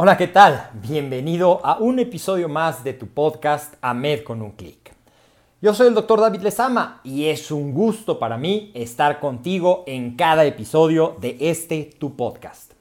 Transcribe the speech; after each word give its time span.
Hola, 0.00 0.16
¿qué 0.16 0.28
tal? 0.28 0.70
Bienvenido 0.74 1.60
a 1.64 1.78
un 1.78 1.98
episodio 1.98 2.48
más 2.48 2.84
de 2.84 2.92
tu 2.92 3.08
podcast 3.08 3.74
AMED 3.80 4.22
con 4.22 4.42
un 4.42 4.52
clic. 4.52 4.94
Yo 5.60 5.74
soy 5.74 5.88
el 5.88 5.94
doctor 5.94 6.20
David 6.20 6.42
Lezama 6.42 7.00
y 7.02 7.24
es 7.24 7.50
un 7.50 7.74
gusto 7.74 8.16
para 8.16 8.38
mí 8.38 8.70
estar 8.74 9.18
contigo 9.18 9.82
en 9.88 10.14
cada 10.14 10.44
episodio 10.44 11.16
de 11.20 11.36
este 11.40 11.90
tu 11.98 12.14
podcast. 12.14 12.74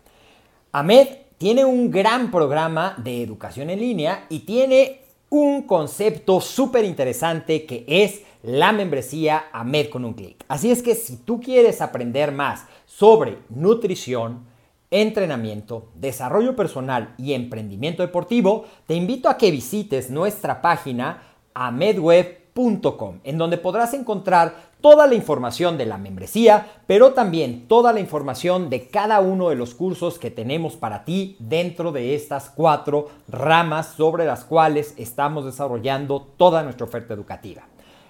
AMED 0.72 1.08
tiene 1.40 1.66
un 1.66 1.90
gran 1.90 2.30
programa 2.30 2.94
de 2.98 3.24
educación 3.24 3.72
en 3.72 3.80
línea 3.80 4.28
y 4.30 4.42
tiene 4.42 5.02
un 5.32 5.64
concepto 5.64 6.40
súper 6.40 6.86
interesante 6.86 7.66
que 7.66 7.84
es 7.88 8.22
la 8.44 8.72
membresía 8.72 9.46
AMED 9.54 9.90
con 9.90 10.06
un 10.06 10.14
clic. 10.14 10.46
Así 10.48 10.70
es 10.70 10.84
que 10.84 10.94
si 10.94 11.18
tú 11.18 11.42
quieres 11.42 11.82
aprender 11.82 12.32
más 12.32 12.68
sobre 12.86 13.40
nutrición, 13.50 14.46
entrenamiento, 14.92 15.90
desarrollo 15.96 16.56
personal 16.56 17.14
y 17.18 17.34
emprendimiento 17.34 18.04
deportivo, 18.04 18.66
te 18.86 18.96
invito 18.96 19.30
a 19.30 19.38
que 19.38 19.52
visites 19.52 20.10
nuestra 20.10 20.62
página 20.62 21.24
amedweb.com, 21.54 23.20
en 23.24 23.38
donde 23.38 23.58
podrás 23.58 23.94
encontrar 23.94 24.68
toda 24.82 25.08
la 25.08 25.16
información 25.16 25.78
de 25.78 25.86
la 25.86 25.98
membresía, 25.98 26.68
pero 26.86 27.14
también 27.14 27.68
toda 27.68 27.92
la 27.92 28.00
información 28.00 28.70
de 28.70 28.88
cada 28.88 29.20
uno 29.20 29.50
de 29.50 29.56
los 29.56 29.74
cursos 29.74 30.20
que 30.20 30.32
tenemos 30.32 30.76
para 30.76 31.04
ti 31.04 31.36
dentro 31.40 31.92
de 31.92 32.16
estas 32.16 32.50
cuatro 32.50 33.10
ramas 33.28 33.88
sobre 33.98 34.26
las 34.26 34.46
cuales 34.46 34.94
estamos 34.98 35.46
desarrollando 35.46 36.22
toda 36.38 36.64
nuestra 36.64 36.86
oferta 36.86 37.14
educativa. 37.14 37.64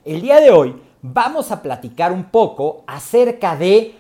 El 0.04 0.22
día 0.22 0.40
de 0.40 0.52
hoy 0.52 0.76
vamos 1.02 1.52
a 1.52 1.62
platicar 1.62 2.12
un 2.12 2.26
poco 2.26 2.84
acerca 2.88 3.56
de 3.56 3.96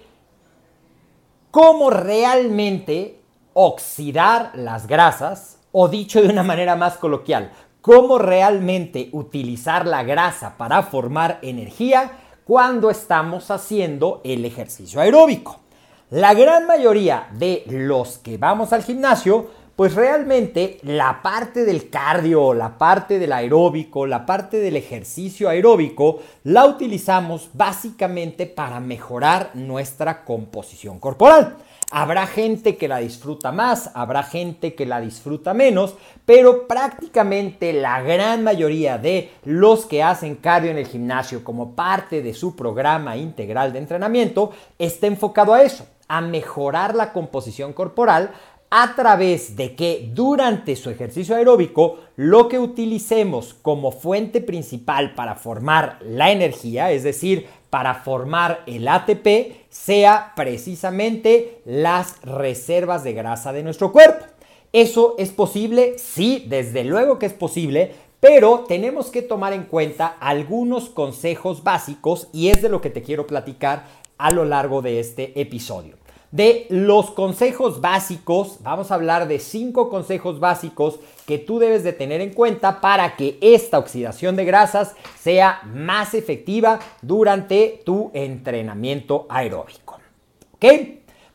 cómo 1.57 1.89
realmente 1.89 3.19
oxidar 3.53 4.51
las 4.53 4.85
grasas, 4.85 5.57
o 5.71 5.87
dicho 5.87 6.21
de 6.21 6.29
una 6.29 6.43
manera 6.43 6.75
más 6.75 6.97
coloquial, 6.97 7.51
cómo 7.81 8.19
realmente 8.19 9.09
utilizar 9.11 9.87
la 9.87 10.03
grasa 10.03 10.55
para 10.55 10.83
formar 10.83 11.39
energía 11.41 12.11
cuando 12.45 12.91
estamos 12.91 13.49
haciendo 13.49 14.21
el 14.23 14.45
ejercicio 14.45 15.01
aeróbico. 15.01 15.61
La 16.11 16.35
gran 16.35 16.67
mayoría 16.67 17.27
de 17.31 17.63
los 17.65 18.19
que 18.19 18.37
vamos 18.37 18.71
al 18.71 18.83
gimnasio, 18.83 19.49
pues 19.77 19.93
realmente 19.93 20.79
la 20.81 21.21
parte 21.21 21.63
del 21.63 21.91
cardio, 21.91 22.55
la 22.55 22.79
parte 22.79 23.19
del 23.19 23.31
aeróbico, 23.31 24.07
la 24.07 24.25
parte 24.25 24.57
del 24.57 24.75
ejercicio 24.75 25.49
aeróbico, 25.49 26.19
la 26.45 26.65
utilizamos 26.65 27.51
básicamente 27.53 28.47
para 28.47 28.79
mejorar 28.79 29.51
nuestra 29.53 30.25
composición 30.25 30.97
corporal. 30.99 31.57
Habrá 31.91 32.25
gente 32.25 32.75
que 32.75 32.87
la 32.87 32.97
disfruta 32.97 33.51
más, 33.51 33.91
habrá 33.93 34.23
gente 34.23 34.73
que 34.73 34.87
la 34.87 34.99
disfruta 34.99 35.53
menos, 35.53 35.93
pero 36.25 36.67
prácticamente 36.67 37.71
la 37.71 38.01
gran 38.01 38.43
mayoría 38.43 38.97
de 38.97 39.29
los 39.43 39.85
que 39.85 40.01
hacen 40.01 40.37
cardio 40.37 40.71
en 40.71 40.79
el 40.79 40.87
gimnasio 40.87 41.43
como 41.43 41.75
parte 41.75 42.23
de 42.23 42.33
su 42.33 42.55
programa 42.55 43.15
integral 43.15 43.73
de 43.73 43.79
entrenamiento 43.79 44.49
está 44.79 45.05
enfocado 45.05 45.53
a 45.53 45.61
eso, 45.61 45.85
a 46.07 46.19
mejorar 46.21 46.95
la 46.95 47.13
composición 47.13 47.73
corporal 47.73 48.31
a 48.69 48.95
través 48.95 49.55
de 49.55 49.75
que 49.75 50.09
durante 50.13 50.75
su 50.75 50.89
ejercicio 50.89 51.35
aeróbico 51.35 51.99
lo 52.15 52.47
que 52.49 52.59
utilicemos 52.59 53.53
como 53.53 53.91
fuente 53.91 54.41
principal 54.41 55.15
para 55.15 55.35
formar 55.35 55.99
la 56.01 56.31
energía, 56.31 56.91
es 56.91 57.03
decir, 57.03 57.47
para 57.69 57.95
formar 57.95 58.63
el 58.65 58.87
ATP 58.87 59.67
sea 59.69 60.33
precisamente 60.35 61.61
las 61.65 62.21
reservas 62.23 63.03
de 63.03 63.13
grasa 63.13 63.53
de 63.53 63.63
nuestro 63.63 63.91
cuerpo. 63.91 64.25
¿Eso 64.73 65.15
es 65.17 65.29
posible? 65.29 65.97
Sí, 65.97 66.45
desde 66.47 66.83
luego 66.83 67.19
que 67.19 67.25
es 67.25 67.33
posible, 67.33 67.93
pero 68.19 68.65
tenemos 68.67 69.11
que 69.11 69.21
tomar 69.21 69.53
en 69.53 69.63
cuenta 69.63 70.07
algunos 70.19 70.89
consejos 70.89 71.63
básicos 71.63 72.27
y 72.33 72.49
es 72.49 72.61
de 72.61 72.69
lo 72.69 72.81
que 72.81 72.89
te 72.89 73.01
quiero 73.01 73.27
platicar 73.27 73.85
a 74.17 74.31
lo 74.31 74.43
largo 74.43 74.81
de 74.81 74.99
este 74.99 75.39
episodio. 75.39 75.95
De 76.31 76.67
los 76.69 77.11
consejos 77.11 77.79
básicos, 77.79 78.57
vamos 78.61 78.91
a 78.91 78.95
hablar 78.95 79.29
de 79.29 79.39
cinco 79.39 79.89
consejos 79.89 80.41
básicos 80.41 80.99
que 81.25 81.37
tú 81.37 81.57
debes 81.57 81.85
de 81.85 81.93
tener 81.93 82.19
en 82.19 82.33
cuenta 82.33 82.81
para 82.81 83.15
que 83.15 83.37
esta 83.39 83.79
oxidación 83.79 84.35
de 84.35 84.43
grasas 84.43 84.93
sea 85.17 85.61
más 85.73 86.13
efectiva 86.13 86.79
durante 87.01 87.81
tu 87.85 88.11
entrenamiento 88.13 89.25
aeróbico. 89.29 89.99
¿Ok? 90.55 90.65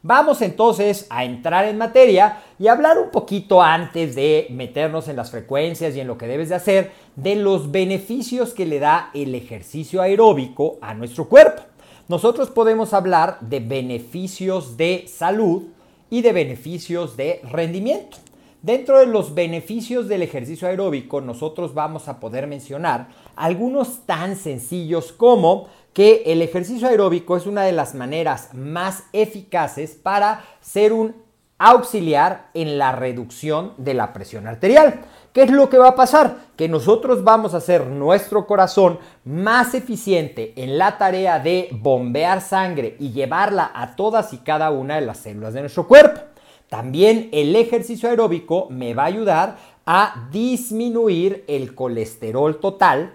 Vamos 0.02 0.42
entonces 0.42 1.06
a 1.08 1.24
entrar 1.24 1.64
en 1.64 1.78
materia 1.78 2.42
y 2.58 2.66
hablar 2.66 2.98
un 2.98 3.10
poquito 3.10 3.62
antes 3.62 4.14
de 4.14 4.48
meternos 4.50 5.08
en 5.08 5.16
las 5.16 5.30
frecuencias 5.30 5.96
y 5.96 6.00
en 6.00 6.08
lo 6.08 6.18
que 6.18 6.26
debes 6.26 6.50
de 6.50 6.56
hacer 6.56 6.90
de 7.16 7.36
los 7.36 7.70
beneficios 7.70 8.52
que 8.52 8.66
le 8.66 8.78
da 8.78 9.10
el 9.14 9.34
ejercicio 9.34 10.02
aeróbico 10.02 10.78
a 10.82 10.92
nuestro 10.92 11.28
cuerpo 11.28 11.62
nosotros 12.08 12.50
podemos 12.50 12.92
hablar 12.92 13.38
de 13.40 13.60
beneficios 13.60 14.76
de 14.76 15.06
salud 15.08 15.62
y 16.10 16.22
de 16.22 16.32
beneficios 16.32 17.16
de 17.16 17.40
rendimiento. 17.50 18.18
Dentro 18.60 18.98
de 18.98 19.06
los 19.06 19.34
beneficios 19.34 20.08
del 20.08 20.22
ejercicio 20.22 20.68
aeróbico, 20.68 21.20
nosotros 21.20 21.74
vamos 21.74 22.06
a 22.06 22.20
poder 22.20 22.46
mencionar 22.46 23.08
algunos 23.34 24.06
tan 24.06 24.36
sencillos 24.36 25.12
como 25.12 25.66
que 25.92 26.22
el 26.26 26.42
ejercicio 26.42 26.88
aeróbico 26.88 27.36
es 27.36 27.46
una 27.46 27.64
de 27.64 27.72
las 27.72 27.94
maneras 27.94 28.54
más 28.54 29.04
eficaces 29.12 29.92
para 29.92 30.44
ser 30.60 30.92
un 30.92 31.16
auxiliar 31.58 32.50
en 32.54 32.78
la 32.78 32.92
reducción 32.92 33.72
de 33.76 33.94
la 33.94 34.12
presión 34.12 34.46
arterial. 34.46 35.00
¿Qué 35.32 35.44
es 35.44 35.50
lo 35.50 35.70
que 35.70 35.78
va 35.78 35.88
a 35.88 35.94
pasar? 35.94 36.36
Que 36.56 36.68
nosotros 36.68 37.24
vamos 37.24 37.54
a 37.54 37.56
hacer 37.56 37.86
nuestro 37.86 38.46
corazón 38.46 38.98
más 39.24 39.72
eficiente 39.72 40.52
en 40.56 40.76
la 40.76 40.98
tarea 40.98 41.38
de 41.38 41.70
bombear 41.72 42.42
sangre 42.42 42.96
y 42.98 43.12
llevarla 43.12 43.70
a 43.74 43.96
todas 43.96 44.34
y 44.34 44.38
cada 44.38 44.70
una 44.70 44.96
de 44.96 45.06
las 45.06 45.16
células 45.16 45.54
de 45.54 45.60
nuestro 45.60 45.88
cuerpo. 45.88 46.20
También 46.68 47.30
el 47.32 47.56
ejercicio 47.56 48.10
aeróbico 48.10 48.66
me 48.68 48.92
va 48.92 49.04
a 49.04 49.06
ayudar 49.06 49.56
a 49.86 50.28
disminuir 50.30 51.44
el 51.48 51.74
colesterol 51.74 52.60
total, 52.60 53.14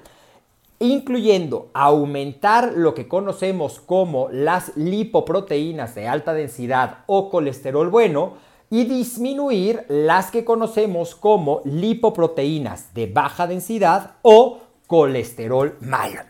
incluyendo 0.79 1.69
aumentar 1.73 2.73
lo 2.75 2.95
que 2.95 3.07
conocemos 3.07 3.79
como 3.79 4.29
las 4.31 4.75
lipoproteínas 4.75 5.93
de 5.93 6.07
alta 6.07 6.33
densidad 6.33 7.03
o 7.05 7.29
colesterol 7.29 7.89
bueno 7.89 8.46
y 8.69 8.83
disminuir 8.83 9.85
las 9.87 10.31
que 10.31 10.43
conocemos 10.43 11.15
como 11.15 11.61
lipoproteínas 11.63 12.93
de 12.93 13.07
baja 13.07 13.47
densidad 13.47 14.15
o 14.21 14.59
colesterol 14.87 15.77
malo. 15.81 16.21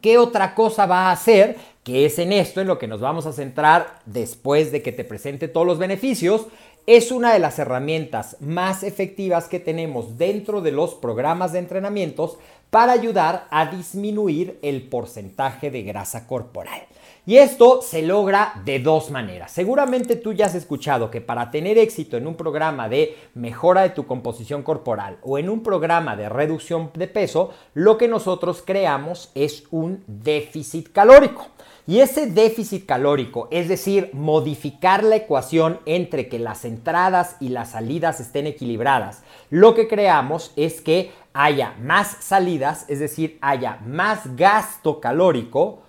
¿Qué 0.00 0.18
otra 0.18 0.54
cosa 0.54 0.86
va 0.86 1.08
a 1.08 1.12
hacer? 1.12 1.56
Que 1.84 2.06
es 2.06 2.18
en 2.18 2.32
esto 2.32 2.60
en 2.60 2.66
lo 2.66 2.78
que 2.78 2.88
nos 2.88 3.00
vamos 3.00 3.26
a 3.26 3.32
centrar 3.32 4.00
después 4.06 4.72
de 4.72 4.82
que 4.82 4.92
te 4.92 5.04
presente 5.04 5.48
todos 5.48 5.66
los 5.66 5.78
beneficios. 5.78 6.46
Es 6.86 7.12
una 7.12 7.32
de 7.32 7.38
las 7.38 7.58
herramientas 7.58 8.36
más 8.40 8.82
efectivas 8.82 9.48
que 9.48 9.60
tenemos 9.60 10.16
dentro 10.16 10.62
de 10.62 10.72
los 10.72 10.94
programas 10.94 11.52
de 11.52 11.58
entrenamientos 11.58 12.38
para 12.70 12.92
ayudar 12.92 13.46
a 13.50 13.66
disminuir 13.66 14.58
el 14.62 14.88
porcentaje 14.88 15.70
de 15.70 15.82
grasa 15.82 16.26
corporal. 16.26 16.80
Y 17.30 17.38
esto 17.38 17.80
se 17.80 18.02
logra 18.02 18.60
de 18.64 18.80
dos 18.80 19.12
maneras. 19.12 19.52
Seguramente 19.52 20.16
tú 20.16 20.32
ya 20.32 20.46
has 20.46 20.56
escuchado 20.56 21.12
que 21.12 21.20
para 21.20 21.52
tener 21.52 21.78
éxito 21.78 22.16
en 22.16 22.26
un 22.26 22.34
programa 22.34 22.88
de 22.88 23.16
mejora 23.34 23.82
de 23.82 23.90
tu 23.90 24.04
composición 24.04 24.64
corporal 24.64 25.18
o 25.22 25.38
en 25.38 25.48
un 25.48 25.62
programa 25.62 26.16
de 26.16 26.28
reducción 26.28 26.90
de 26.92 27.06
peso, 27.06 27.50
lo 27.72 27.98
que 27.98 28.08
nosotros 28.08 28.64
creamos 28.66 29.30
es 29.36 29.62
un 29.70 30.02
déficit 30.08 30.90
calórico. 30.90 31.46
Y 31.86 32.00
ese 32.00 32.26
déficit 32.26 32.84
calórico, 32.84 33.46
es 33.52 33.68
decir, 33.68 34.10
modificar 34.12 35.04
la 35.04 35.14
ecuación 35.14 35.78
entre 35.86 36.28
que 36.28 36.40
las 36.40 36.64
entradas 36.64 37.36
y 37.38 37.50
las 37.50 37.70
salidas 37.70 38.18
estén 38.18 38.48
equilibradas, 38.48 39.22
lo 39.50 39.76
que 39.76 39.86
creamos 39.86 40.50
es 40.56 40.80
que 40.80 41.12
haya 41.32 41.76
más 41.80 42.08
salidas, 42.18 42.86
es 42.88 42.98
decir, 42.98 43.38
haya 43.40 43.78
más 43.86 44.34
gasto 44.34 44.98
calórico, 44.98 45.84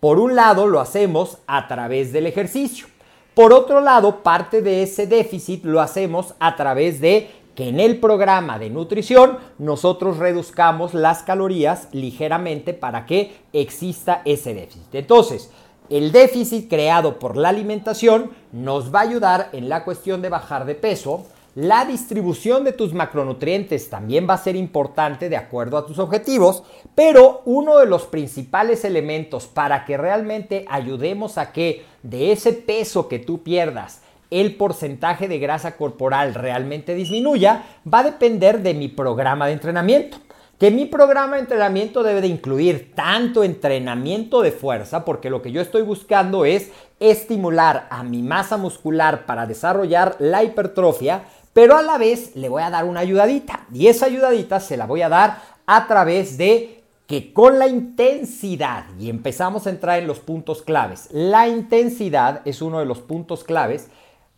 por 0.00 0.18
un 0.18 0.34
lado 0.34 0.66
lo 0.66 0.80
hacemos 0.80 1.38
a 1.46 1.68
través 1.68 2.12
del 2.12 2.26
ejercicio. 2.26 2.86
Por 3.34 3.52
otro 3.52 3.80
lado, 3.80 4.22
parte 4.22 4.62
de 4.62 4.82
ese 4.82 5.06
déficit 5.06 5.64
lo 5.64 5.80
hacemos 5.80 6.34
a 6.38 6.56
través 6.56 7.00
de 7.00 7.30
que 7.54 7.68
en 7.68 7.80
el 7.80 7.98
programa 7.98 8.58
de 8.58 8.70
nutrición 8.70 9.38
nosotros 9.58 10.18
reduzcamos 10.18 10.94
las 10.94 11.22
calorías 11.22 11.88
ligeramente 11.92 12.74
para 12.74 13.06
que 13.06 13.34
exista 13.52 14.22
ese 14.24 14.54
déficit. 14.54 14.94
Entonces, 14.94 15.50
el 15.88 16.12
déficit 16.12 16.68
creado 16.68 17.18
por 17.18 17.36
la 17.36 17.48
alimentación 17.48 18.30
nos 18.52 18.94
va 18.94 19.00
a 19.00 19.04
ayudar 19.04 19.48
en 19.52 19.68
la 19.68 19.84
cuestión 19.84 20.20
de 20.20 20.28
bajar 20.28 20.66
de 20.66 20.74
peso, 20.74 21.26
la 21.56 21.86
distribución 21.86 22.64
de 22.64 22.72
tus 22.72 22.92
macronutrientes 22.92 23.88
también 23.88 24.28
va 24.28 24.34
a 24.34 24.38
ser 24.38 24.56
importante 24.56 25.30
de 25.30 25.38
acuerdo 25.38 25.78
a 25.78 25.86
tus 25.86 25.98
objetivos, 25.98 26.62
pero 26.94 27.40
uno 27.46 27.78
de 27.78 27.86
los 27.86 28.04
principales 28.04 28.84
elementos 28.84 29.46
para 29.46 29.86
que 29.86 29.96
realmente 29.96 30.66
ayudemos 30.68 31.38
a 31.38 31.52
que 31.52 31.86
de 32.02 32.30
ese 32.30 32.52
peso 32.52 33.08
que 33.08 33.18
tú 33.18 33.42
pierdas, 33.42 34.02
el 34.30 34.56
porcentaje 34.56 35.28
de 35.28 35.38
grasa 35.38 35.78
corporal 35.78 36.34
realmente 36.34 36.94
disminuya, 36.94 37.64
va 37.90 38.00
a 38.00 38.04
depender 38.04 38.60
de 38.60 38.74
mi 38.74 38.88
programa 38.88 39.46
de 39.46 39.54
entrenamiento. 39.54 40.18
Que 40.58 40.70
mi 40.70 40.86
programa 40.86 41.36
de 41.36 41.42
entrenamiento 41.42 42.02
debe 42.02 42.22
de 42.22 42.28
incluir 42.28 42.92
tanto 42.94 43.44
entrenamiento 43.44 44.40
de 44.40 44.52
fuerza, 44.52 45.04
porque 45.04 45.28
lo 45.28 45.42
que 45.42 45.52
yo 45.52 45.60
estoy 45.60 45.82
buscando 45.82 46.46
es 46.46 46.70
estimular 46.98 47.86
a 47.90 48.02
mi 48.02 48.22
masa 48.22 48.56
muscular 48.56 49.26
para 49.26 49.46
desarrollar 49.46 50.16
la 50.18 50.44
hipertrofia, 50.44 51.24
pero 51.56 51.78
a 51.78 51.80
la 51.80 51.96
vez 51.96 52.36
le 52.36 52.50
voy 52.50 52.62
a 52.62 52.68
dar 52.68 52.84
una 52.84 53.00
ayudadita. 53.00 53.64
Y 53.72 53.86
esa 53.86 54.04
ayudadita 54.04 54.60
se 54.60 54.76
la 54.76 54.84
voy 54.84 55.00
a 55.00 55.08
dar 55.08 55.40
a 55.64 55.86
través 55.86 56.36
de 56.36 56.82
que 57.06 57.32
con 57.32 57.58
la 57.58 57.66
intensidad, 57.66 58.84
y 59.00 59.08
empezamos 59.08 59.66
a 59.66 59.70
entrar 59.70 59.98
en 59.98 60.06
los 60.06 60.18
puntos 60.18 60.60
claves, 60.60 61.08
la 61.12 61.48
intensidad 61.48 62.42
es 62.44 62.60
uno 62.60 62.78
de 62.80 62.84
los 62.84 62.98
puntos 62.98 63.42
claves, 63.42 63.88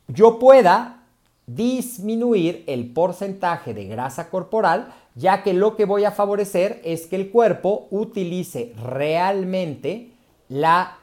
yo 0.06 0.38
pueda 0.38 1.06
disminuir 1.48 2.62
el 2.68 2.92
porcentaje 2.92 3.74
de 3.74 3.86
grasa 3.86 4.30
corporal, 4.30 4.94
ya 5.16 5.42
que 5.42 5.54
lo 5.54 5.74
que 5.74 5.86
voy 5.86 6.04
a 6.04 6.12
favorecer 6.12 6.80
es 6.84 7.08
que 7.08 7.16
el 7.16 7.32
cuerpo 7.32 7.88
utilice 7.90 8.74
realmente 8.80 10.12
la 10.48 10.98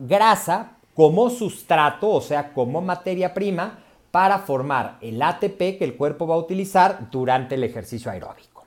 grasa 0.00 0.78
como 0.94 1.30
sustrato, 1.30 2.10
o 2.10 2.20
sea, 2.20 2.52
como 2.52 2.80
materia 2.80 3.32
prima, 3.34 3.83
para 4.14 4.38
formar 4.38 4.98
el 5.00 5.20
ATP 5.20 5.76
que 5.76 5.80
el 5.80 5.96
cuerpo 5.96 6.28
va 6.28 6.36
a 6.36 6.38
utilizar 6.38 7.10
durante 7.10 7.56
el 7.56 7.64
ejercicio 7.64 8.12
aeróbico. 8.12 8.64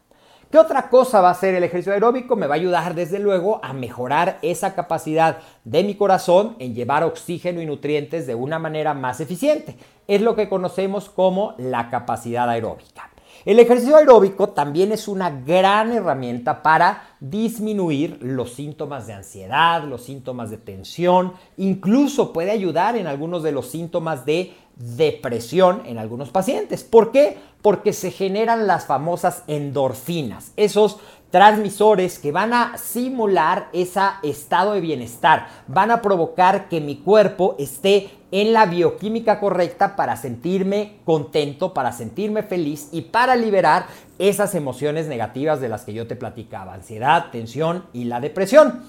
¿Qué 0.51 0.57
otra 0.57 0.89
cosa 0.89 1.21
va 1.21 1.29
a 1.29 1.31
hacer 1.31 1.55
el 1.55 1.63
ejercicio 1.63 1.94
aeróbico? 1.94 2.35
Me 2.35 2.47
va 2.47 2.55
a 2.55 2.57
ayudar 2.57 2.95
desde 2.95 3.17
luego 3.17 3.63
a 3.63 3.71
mejorar 3.71 4.39
esa 4.41 4.75
capacidad 4.75 5.38
de 5.63 5.85
mi 5.85 5.95
corazón 5.95 6.57
en 6.59 6.75
llevar 6.75 7.05
oxígeno 7.05 7.61
y 7.61 7.65
nutrientes 7.65 8.27
de 8.27 8.35
una 8.35 8.59
manera 8.59 8.94
más 8.94 9.21
eficiente. 9.21 9.77
Es 10.09 10.21
lo 10.21 10.35
que 10.35 10.49
conocemos 10.49 11.09
como 11.09 11.55
la 11.57 11.89
capacidad 11.89 12.50
aeróbica. 12.50 13.09
El 13.47 13.59
ejercicio 13.59 13.95
aeróbico 13.95 14.49
también 14.49 14.91
es 14.91 15.07
una 15.07 15.29
gran 15.29 15.94
herramienta 15.94 16.61
para 16.61 17.11
disminuir 17.21 18.17
los 18.21 18.51
síntomas 18.51 19.07
de 19.07 19.13
ansiedad, 19.13 19.85
los 19.85 20.03
síntomas 20.03 20.49
de 20.49 20.57
tensión, 20.57 21.31
incluso 21.55 22.33
puede 22.33 22.51
ayudar 22.51 22.97
en 22.97 23.07
algunos 23.07 23.44
de 23.44 23.53
los 23.53 23.67
síntomas 23.67 24.25
de 24.25 24.53
depresión 24.75 25.83
en 25.85 25.97
algunos 25.97 26.29
pacientes. 26.29 26.83
¿Por 26.83 27.13
qué? 27.13 27.38
Porque 27.61 27.94
se 27.94 28.11
generan 28.11 28.67
las 28.67 28.85
famosas 28.85 29.45
endorfinas, 29.47 30.51
esos 30.57 30.97
transmisores 31.29 32.19
que 32.19 32.31
van 32.31 32.53
a 32.53 32.77
simular 32.77 33.69
ese 33.74 34.01
estado 34.24 34.74
de 34.74 34.81
bienestar, 34.81 35.47
van 35.68 35.91
a 35.91 36.01
provocar 36.01 36.69
que 36.69 36.81
mi 36.81 36.97
cuerpo 36.97 37.56
esté 37.59 38.09
en 38.31 38.53
la 38.53 38.65
bioquímica 38.65 39.39
correcta 39.39 39.95
para 39.95 40.15
sentirme 40.15 40.97
contento, 41.06 41.74
para 41.74 41.91
sentirme 41.91 42.44
feliz 42.44 42.89
y 42.91 43.01
para 43.01 43.35
liberar 43.35 43.88
esas 44.19 44.56
emociones 44.56 45.07
negativas 45.07 45.62
de 45.62 45.69
las 45.69 45.83
que 45.83 45.94
yo 45.94 46.07
te 46.07 46.15
platicaba, 46.15 46.74
ansiedad, 46.74 47.27
tensión 47.31 47.85
y 47.94 48.06
la 48.06 48.19
depresión. 48.19 48.83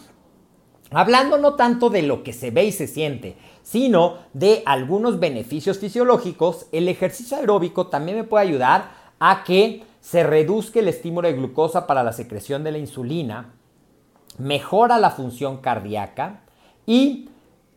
Hablando 0.90 1.36
no 1.36 1.54
tanto 1.54 1.90
de 1.90 2.02
lo 2.02 2.22
que 2.22 2.32
se 2.32 2.50
ve 2.50 2.64
y 2.64 2.72
se 2.72 2.86
siente, 2.86 3.36
sino 3.62 4.16
de 4.32 4.62
algunos 4.64 5.20
beneficios 5.20 5.78
fisiológicos, 5.78 6.66
el 6.72 6.88
ejercicio 6.88 7.36
aeróbico 7.36 7.88
también 7.88 8.16
me 8.16 8.24
puede 8.24 8.46
ayudar 8.46 8.97
a 9.18 9.44
que 9.44 9.84
se 10.00 10.22
reduzca 10.22 10.80
el 10.80 10.88
estímulo 10.88 11.28
de 11.28 11.34
glucosa 11.34 11.86
para 11.86 12.02
la 12.02 12.12
secreción 12.12 12.64
de 12.64 12.72
la 12.72 12.78
insulina, 12.78 13.54
mejora 14.38 14.98
la 14.98 15.10
función 15.10 15.58
cardíaca 15.58 16.40
y 16.86 17.28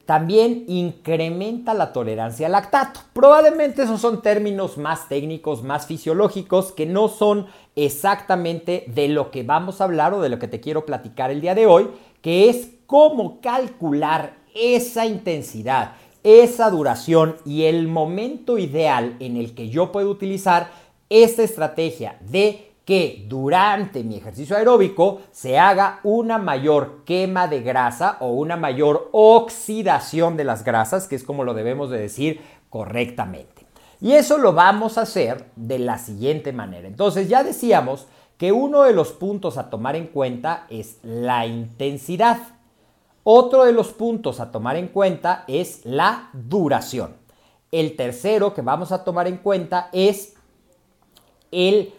también 0.06 0.66
incrementa 0.68 1.74
la 1.74 1.94
tolerancia 1.94 2.48
al 2.48 2.54
lactato. 2.54 3.00
Probablemente 3.14 3.84
esos 3.84 4.02
son 4.02 4.22
términos 4.22 4.78
más 4.78 5.08
técnicos, 5.08 5.64
más 5.64 5.86
fisiológicos, 5.86 6.72
que 6.72 6.86
no 6.86 7.08
son 7.08 7.48
exactamente 7.76 8.84
de 8.88 9.08
lo 9.08 9.32
que 9.32 9.44
vamos 9.44 9.80
a 9.80 9.86
hablar 9.86 10.14
o 10.14 10.22
de 10.22 10.30
lo 10.30 10.40
que 10.40 10.48
te 10.48 10.60
quiero 10.60 10.86
platicar 10.86 11.32
el 11.32 11.42
día 11.42 11.56
de 11.56 11.66
hoy, 11.66 11.90
que 12.22 12.50
es 12.50 12.72
cómo 12.88 13.40
calcular 13.40 14.36
esa 14.54 15.06
intensidad, 15.06 15.94
esa 16.24 16.70
duración 16.70 17.38
y 17.46 17.64
el 17.64 17.88
momento 17.88 18.58
ideal 18.58 19.16
en 19.20 19.38
el 19.38 19.56
que 19.56 19.70
yo 19.70 19.92
puedo 19.92 20.10
utilizar 20.10 20.72
esta 21.12 21.44
estrategia 21.44 22.18
de 22.22 22.72
que 22.86 23.26
durante 23.28 24.04
mi 24.04 24.16
ejercicio 24.16 24.56
aeróbico 24.56 25.20
se 25.32 25.60
haga 25.60 26.00
una 26.04 26.38
mayor 26.38 27.04
quema 27.04 27.48
de 27.48 27.62
grasa 27.62 28.18
o 28.22 28.32
una 28.32 28.56
mayor 28.56 29.10
oxidación 29.12 30.38
de 30.38 30.46
las 30.46 30.64
grasas, 30.64 31.08
que 31.08 31.16
es 31.16 31.24
como 31.24 31.44
lo 31.44 31.54
debemos 31.54 31.90
de 31.90 32.00
decir 32.00 32.42
correctamente. 32.70 33.68
Y 34.00 34.14
eso 34.14 34.38
lo 34.38 34.54
vamos 34.54 34.98
a 34.98 35.02
hacer 35.02 35.52
de 35.58 35.80
la 35.80 35.98
siguiente 35.98 36.54
manera. 36.54 36.88
Entonces 36.88 37.28
ya 37.28 37.44
decíamos 37.44 38.08
que 38.38 38.54
uno 38.54 38.84
de 38.84 38.94
los 38.94 39.12
puntos 39.12 39.58
a 39.58 39.70
tomar 39.70 39.98
en 39.98 40.08
cuenta 40.08 40.66
es 40.70 40.98
la 41.04 41.46
intensidad. 41.46 42.40
Otro 43.24 43.66
de 43.66 43.74
los 43.74 43.90
puntos 43.90 44.40
a 44.40 44.50
tomar 44.50 44.78
en 44.78 44.88
cuenta 44.88 45.44
es 45.48 45.82
la 45.84 46.30
duración. 46.34 47.18
El 47.72 47.96
tercero 47.96 48.54
que 48.54 48.62
vamos 48.62 48.92
a 48.92 49.04
tomar 49.04 49.28
en 49.28 49.38
cuenta 49.38 49.90
es 49.94 50.36
el 51.52 51.94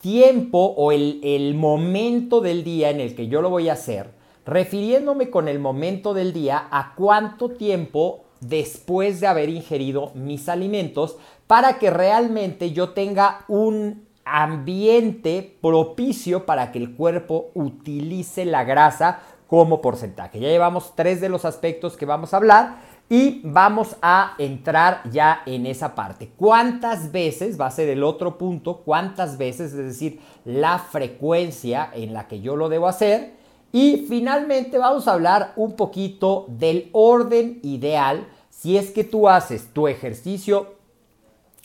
tiempo 0.00 0.74
o 0.76 0.92
el, 0.92 1.54
momento 1.54 2.40
del 2.40 2.64
día 2.64 2.90
en 2.90 3.00
el 3.00 3.14
que 3.14 3.28
yo 3.28 3.42
lo 3.42 3.50
voy 3.50 3.68
a 3.68 3.74
hacer, 3.74 4.10
refiriéndome 4.46 5.30
con 5.30 5.48
el 5.48 5.58
momento 5.58 6.14
del 6.14 6.32
día 6.32 6.68
a 6.70 6.94
cuánto 6.94 7.50
tiempo 7.50 8.24
después 8.40 9.20
de 9.20 9.26
haber 9.26 9.48
ingerido 9.48 10.12
mis 10.14 10.48
alimentos 10.48 11.16
para 11.46 11.78
que 11.78 11.90
realmente 11.90 12.72
yo 12.72 12.90
tenga 12.90 13.44
un 13.48 14.06
ambiente 14.24 15.56
propicio 15.60 16.46
para 16.46 16.70
que 16.70 16.78
el 16.78 16.94
cuerpo 16.94 17.50
utilice 17.54 18.44
la 18.44 18.64
grasa 18.64 19.20
como 19.48 19.80
porcentaje. 19.80 20.38
Ya 20.38 20.48
llevamos 20.48 20.92
tres 20.94 21.20
de 21.20 21.30
los 21.30 21.44
aspectos 21.44 21.96
que 21.96 22.06
vamos 22.06 22.34
a 22.34 22.36
hablar. 22.36 22.76
Y 23.10 23.40
vamos 23.42 23.96
a 24.02 24.34
entrar 24.38 25.02
ya 25.10 25.42
en 25.46 25.64
esa 25.64 25.94
parte. 25.94 26.30
¿Cuántas 26.36 27.10
veces, 27.10 27.58
va 27.58 27.66
a 27.66 27.70
ser 27.70 27.88
el 27.88 28.04
otro 28.04 28.36
punto, 28.36 28.82
cuántas 28.84 29.38
veces, 29.38 29.72
es 29.72 29.86
decir, 29.86 30.20
la 30.44 30.78
frecuencia 30.78 31.90
en 31.94 32.12
la 32.12 32.28
que 32.28 32.40
yo 32.40 32.54
lo 32.54 32.68
debo 32.68 32.86
hacer? 32.86 33.32
Y 33.72 34.06
finalmente 34.08 34.76
vamos 34.78 35.08
a 35.08 35.12
hablar 35.12 35.52
un 35.56 35.72
poquito 35.72 36.46
del 36.48 36.90
orden 36.92 37.60
ideal 37.62 38.26
si 38.50 38.76
es 38.76 38.90
que 38.90 39.04
tú 39.04 39.28
haces 39.28 39.68
tu 39.72 39.88
ejercicio 39.88 40.74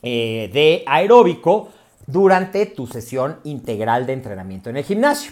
eh, 0.02 0.50
de 0.54 0.84
aeróbico 0.86 1.70
durante 2.08 2.66
tu 2.66 2.88
sesión 2.88 3.40
integral 3.44 4.06
de 4.06 4.14
entrenamiento 4.14 4.70
en 4.70 4.78
el 4.78 4.84
gimnasio. 4.84 5.32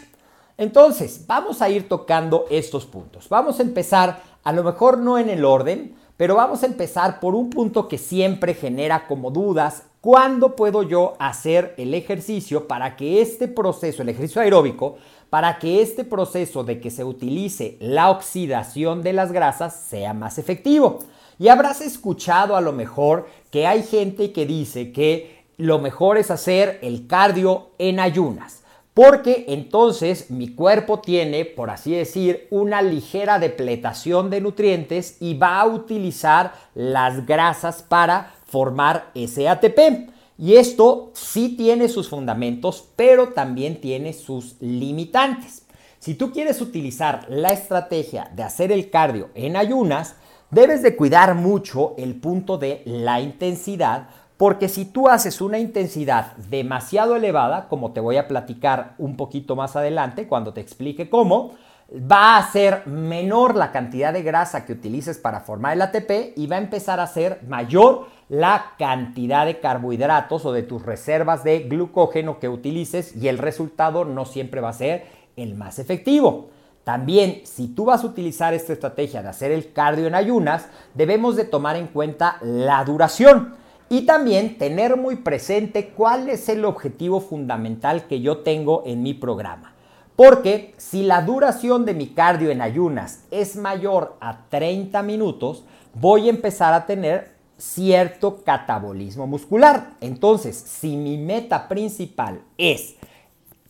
Entonces, 0.57 1.25
vamos 1.27 1.61
a 1.61 1.69
ir 1.69 1.87
tocando 1.87 2.45
estos 2.49 2.85
puntos. 2.85 3.27
Vamos 3.29 3.59
a 3.59 3.63
empezar, 3.63 4.21
a 4.43 4.53
lo 4.53 4.63
mejor 4.63 4.97
no 4.97 5.17
en 5.17 5.29
el 5.29 5.43
orden, 5.43 5.95
pero 6.21 6.35
vamos 6.35 6.61
a 6.61 6.67
empezar 6.67 7.19
por 7.19 7.33
un 7.33 7.49
punto 7.49 7.87
que 7.87 7.97
siempre 7.97 8.53
genera 8.53 9.07
como 9.07 9.31
dudas. 9.31 9.87
¿Cuándo 10.01 10.55
puedo 10.55 10.83
yo 10.83 11.15
hacer 11.17 11.73
el 11.79 11.95
ejercicio 11.95 12.67
para 12.67 12.95
que 12.95 13.23
este 13.23 13.47
proceso, 13.47 14.03
el 14.03 14.09
ejercicio 14.09 14.39
aeróbico, 14.39 14.97
para 15.31 15.57
que 15.57 15.81
este 15.81 16.03
proceso 16.03 16.63
de 16.63 16.79
que 16.79 16.91
se 16.91 17.03
utilice 17.03 17.75
la 17.79 18.11
oxidación 18.11 19.01
de 19.01 19.13
las 19.13 19.31
grasas 19.31 19.75
sea 19.75 20.13
más 20.13 20.37
efectivo? 20.37 20.99
Y 21.39 21.47
habrás 21.47 21.81
escuchado 21.81 22.55
a 22.55 22.61
lo 22.61 22.71
mejor 22.71 23.27
que 23.49 23.65
hay 23.65 23.81
gente 23.81 24.31
que 24.31 24.45
dice 24.45 24.91
que 24.91 25.45
lo 25.57 25.79
mejor 25.79 26.19
es 26.19 26.29
hacer 26.29 26.77
el 26.83 27.07
cardio 27.07 27.71
en 27.79 27.99
ayunas. 27.99 28.60
Porque 28.93 29.45
entonces 29.47 30.29
mi 30.31 30.53
cuerpo 30.53 30.99
tiene, 30.99 31.45
por 31.45 31.69
así 31.69 31.91
decir, 31.91 32.47
una 32.51 32.81
ligera 32.81 33.39
depletación 33.39 34.29
de 34.29 34.41
nutrientes 34.41 35.17
y 35.21 35.35
va 35.35 35.61
a 35.61 35.65
utilizar 35.65 36.53
las 36.75 37.25
grasas 37.25 37.83
para 37.83 38.33
formar 38.47 39.11
ese 39.15 39.47
ATP. 39.47 40.09
Y 40.37 40.55
esto 40.55 41.11
sí 41.13 41.55
tiene 41.55 41.87
sus 41.87 42.09
fundamentos, 42.09 42.89
pero 42.97 43.29
también 43.29 43.79
tiene 43.79 44.11
sus 44.11 44.55
limitantes. 44.59 45.65
Si 45.99 46.15
tú 46.15 46.31
quieres 46.31 46.59
utilizar 46.61 47.27
la 47.29 47.49
estrategia 47.49 48.29
de 48.35 48.43
hacer 48.43 48.71
el 48.71 48.89
cardio 48.89 49.29
en 49.35 49.55
ayunas, 49.55 50.15
debes 50.49 50.81
de 50.81 50.95
cuidar 50.95 51.35
mucho 51.35 51.93
el 51.97 52.15
punto 52.15 52.57
de 52.57 52.81
la 52.85 53.21
intensidad 53.21 54.09
porque 54.41 54.69
si 54.69 54.85
tú 54.85 55.07
haces 55.07 55.39
una 55.39 55.59
intensidad 55.59 56.35
demasiado 56.49 57.15
elevada, 57.15 57.67
como 57.67 57.91
te 57.91 57.99
voy 57.99 58.17
a 58.17 58.27
platicar 58.27 58.95
un 58.97 59.15
poquito 59.15 59.55
más 59.55 59.75
adelante 59.75 60.25
cuando 60.25 60.51
te 60.51 60.61
explique 60.61 61.11
cómo, 61.11 61.51
va 61.91 62.37
a 62.37 62.51
ser 62.51 62.87
menor 62.87 63.53
la 63.53 63.71
cantidad 63.71 64.11
de 64.11 64.23
grasa 64.23 64.65
que 64.65 64.73
utilices 64.73 65.19
para 65.19 65.41
formar 65.41 65.73
el 65.73 65.83
ATP 65.83 66.35
y 66.35 66.47
va 66.47 66.55
a 66.55 66.59
empezar 66.59 66.99
a 66.99 67.05
ser 67.05 67.43
mayor 67.47 68.07
la 68.29 68.71
cantidad 68.79 69.45
de 69.45 69.59
carbohidratos 69.59 70.43
o 70.43 70.51
de 70.51 70.63
tus 70.63 70.81
reservas 70.81 71.43
de 71.43 71.59
glucógeno 71.59 72.39
que 72.39 72.49
utilices 72.49 73.15
y 73.15 73.27
el 73.27 73.37
resultado 73.37 74.05
no 74.05 74.25
siempre 74.25 74.59
va 74.59 74.69
a 74.69 74.73
ser 74.73 75.05
el 75.35 75.53
más 75.53 75.77
efectivo. 75.77 76.49
También, 76.83 77.41
si 77.43 77.67
tú 77.67 77.85
vas 77.85 78.03
a 78.03 78.07
utilizar 78.07 78.55
esta 78.55 78.73
estrategia 78.73 79.21
de 79.21 79.29
hacer 79.29 79.51
el 79.51 79.71
cardio 79.71 80.07
en 80.07 80.15
ayunas, 80.15 80.65
debemos 80.95 81.35
de 81.35 81.45
tomar 81.45 81.75
en 81.75 81.85
cuenta 81.85 82.37
la 82.41 82.83
duración. 82.83 83.60
Y 83.91 84.03
también 84.03 84.57
tener 84.57 84.95
muy 84.95 85.17
presente 85.17 85.89
cuál 85.89 86.29
es 86.29 86.47
el 86.47 86.63
objetivo 86.63 87.19
fundamental 87.19 88.07
que 88.07 88.21
yo 88.21 88.37
tengo 88.37 88.83
en 88.85 89.03
mi 89.03 89.13
programa. 89.13 89.73
Porque 90.15 90.73
si 90.77 91.03
la 91.03 91.23
duración 91.23 91.83
de 91.83 91.93
mi 91.93 92.07
cardio 92.07 92.51
en 92.51 92.61
ayunas 92.61 93.25
es 93.31 93.57
mayor 93.57 94.15
a 94.21 94.45
30 94.47 95.03
minutos, 95.03 95.65
voy 95.93 96.27
a 96.27 96.29
empezar 96.29 96.73
a 96.73 96.85
tener 96.85 97.31
cierto 97.57 98.45
catabolismo 98.45 99.27
muscular. 99.27 99.95
Entonces, 99.99 100.55
si 100.55 100.95
mi 100.95 101.17
meta 101.17 101.67
principal 101.67 102.43
es 102.57 102.95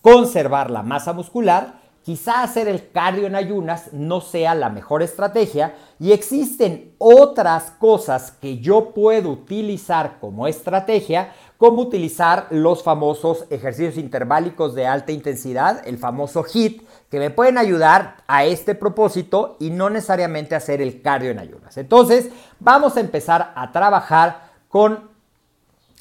conservar 0.03 0.69
la 0.69 0.83
masa 0.83 1.13
muscular, 1.13 1.80
quizá 2.11 2.43
hacer 2.43 2.67
el 2.67 2.91
cardio 2.91 3.25
en 3.25 3.35
ayunas 3.35 3.93
no 3.93 4.19
sea 4.19 4.53
la 4.53 4.69
mejor 4.69 5.01
estrategia 5.01 5.75
y 5.97 6.11
existen 6.11 6.93
otras 6.97 7.71
cosas 7.71 8.33
que 8.33 8.57
yo 8.57 8.93
puedo 8.93 9.29
utilizar 9.29 10.17
como 10.19 10.45
estrategia, 10.45 11.31
como 11.57 11.81
utilizar 11.81 12.47
los 12.49 12.83
famosos 12.83 13.45
ejercicios 13.49 13.95
interválicos 13.95 14.75
de 14.75 14.87
alta 14.87 15.13
intensidad, 15.13 15.87
el 15.87 15.97
famoso 15.97 16.43
HIT, 16.43 16.81
que 17.09 17.19
me 17.19 17.29
pueden 17.29 17.57
ayudar 17.57 18.17
a 18.27 18.43
este 18.43 18.75
propósito 18.75 19.55
y 19.61 19.69
no 19.69 19.89
necesariamente 19.89 20.53
hacer 20.53 20.81
el 20.81 21.01
cardio 21.01 21.31
en 21.31 21.39
ayunas. 21.39 21.77
Entonces, 21.77 22.29
vamos 22.59 22.97
a 22.97 22.99
empezar 22.99 23.53
a 23.55 23.71
trabajar 23.71 24.51
con 24.67 25.11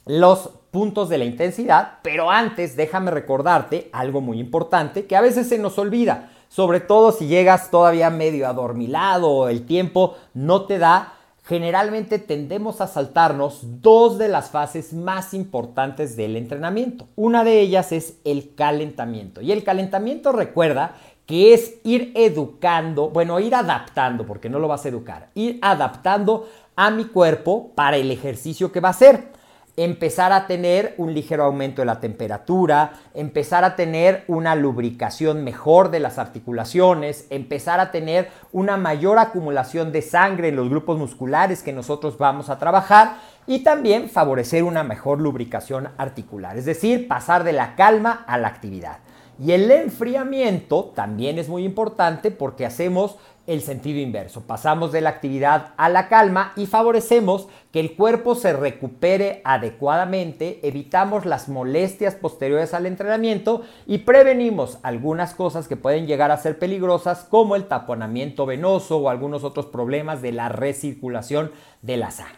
los 0.06 0.50
puntos 0.70 1.08
de 1.08 1.18
la 1.18 1.24
intensidad, 1.24 1.98
pero 2.02 2.30
antes 2.30 2.76
déjame 2.76 3.10
recordarte 3.10 3.90
algo 3.92 4.20
muy 4.20 4.38
importante 4.38 5.06
que 5.06 5.16
a 5.16 5.20
veces 5.20 5.48
se 5.48 5.58
nos 5.58 5.78
olvida, 5.78 6.30
sobre 6.48 6.80
todo 6.80 7.12
si 7.12 7.26
llegas 7.26 7.70
todavía 7.70 8.10
medio 8.10 8.46
adormilado 8.46 9.30
o 9.30 9.48
el 9.48 9.66
tiempo 9.66 10.16
no 10.34 10.66
te 10.66 10.78
da. 10.78 11.14
Generalmente 11.44 12.18
tendemos 12.18 12.80
a 12.80 12.86
saltarnos 12.86 13.60
dos 13.80 14.18
de 14.18 14.28
las 14.28 14.50
fases 14.50 14.92
más 14.92 15.34
importantes 15.34 16.16
del 16.16 16.36
entrenamiento. 16.36 17.08
Una 17.16 17.42
de 17.42 17.60
ellas 17.60 17.90
es 17.90 18.18
el 18.24 18.54
calentamiento. 18.54 19.40
Y 19.40 19.50
el 19.50 19.64
calentamiento 19.64 20.30
recuerda 20.30 20.94
que 21.26 21.54
es 21.54 21.76
ir 21.82 22.12
educando, 22.14 23.08
bueno, 23.08 23.40
ir 23.40 23.54
adaptando, 23.54 24.26
porque 24.26 24.48
no 24.48 24.58
lo 24.58 24.68
vas 24.68 24.84
a 24.84 24.88
educar, 24.88 25.30
ir 25.34 25.58
adaptando 25.62 26.48
a 26.76 26.90
mi 26.90 27.06
cuerpo 27.06 27.72
para 27.74 27.96
el 27.96 28.10
ejercicio 28.10 28.70
que 28.70 28.80
va 28.80 28.88
a 28.88 28.92
hacer 28.92 29.39
empezar 29.84 30.30
a 30.32 30.46
tener 30.46 30.94
un 30.98 31.14
ligero 31.14 31.44
aumento 31.44 31.80
de 31.80 31.86
la 31.86 32.00
temperatura, 32.00 32.92
empezar 33.14 33.64
a 33.64 33.76
tener 33.76 34.24
una 34.28 34.54
lubricación 34.54 35.42
mejor 35.42 35.90
de 35.90 36.00
las 36.00 36.18
articulaciones, 36.18 37.26
empezar 37.30 37.80
a 37.80 37.90
tener 37.90 38.28
una 38.52 38.76
mayor 38.76 39.18
acumulación 39.18 39.90
de 39.90 40.02
sangre 40.02 40.48
en 40.48 40.56
los 40.56 40.68
grupos 40.68 40.98
musculares 40.98 41.62
que 41.62 41.72
nosotros 41.72 42.18
vamos 42.18 42.50
a 42.50 42.58
trabajar 42.58 43.16
y 43.46 43.60
también 43.60 44.10
favorecer 44.10 44.64
una 44.64 44.84
mejor 44.84 45.18
lubricación 45.18 45.88
articular, 45.96 46.58
es 46.58 46.66
decir, 46.66 47.08
pasar 47.08 47.42
de 47.42 47.52
la 47.52 47.74
calma 47.74 48.24
a 48.26 48.36
la 48.36 48.48
actividad. 48.48 48.98
Y 49.42 49.52
el 49.52 49.70
enfriamiento 49.70 50.92
también 50.94 51.38
es 51.38 51.48
muy 51.48 51.64
importante 51.64 52.30
porque 52.30 52.66
hacemos 52.66 53.16
el 53.50 53.62
sentido 53.62 53.98
inverso. 53.98 54.42
Pasamos 54.42 54.92
de 54.92 55.00
la 55.00 55.10
actividad 55.10 55.74
a 55.76 55.88
la 55.88 56.08
calma 56.08 56.52
y 56.54 56.66
favorecemos 56.66 57.48
que 57.72 57.80
el 57.80 57.96
cuerpo 57.96 58.36
se 58.36 58.52
recupere 58.52 59.40
adecuadamente, 59.44 60.60
evitamos 60.62 61.26
las 61.26 61.48
molestias 61.48 62.14
posteriores 62.14 62.74
al 62.74 62.86
entrenamiento 62.86 63.62
y 63.88 63.98
prevenimos 63.98 64.78
algunas 64.84 65.34
cosas 65.34 65.66
que 65.66 65.76
pueden 65.76 66.06
llegar 66.06 66.30
a 66.30 66.36
ser 66.36 66.60
peligrosas 66.60 67.24
como 67.24 67.56
el 67.56 67.66
taponamiento 67.66 68.46
venoso 68.46 68.98
o 68.98 69.08
algunos 69.08 69.42
otros 69.42 69.66
problemas 69.66 70.22
de 70.22 70.30
la 70.30 70.48
recirculación 70.48 71.50
de 71.82 71.96
la 71.96 72.12
sangre. 72.12 72.36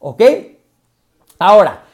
¿Ok? 0.00 0.22
Ahora, 1.38 1.84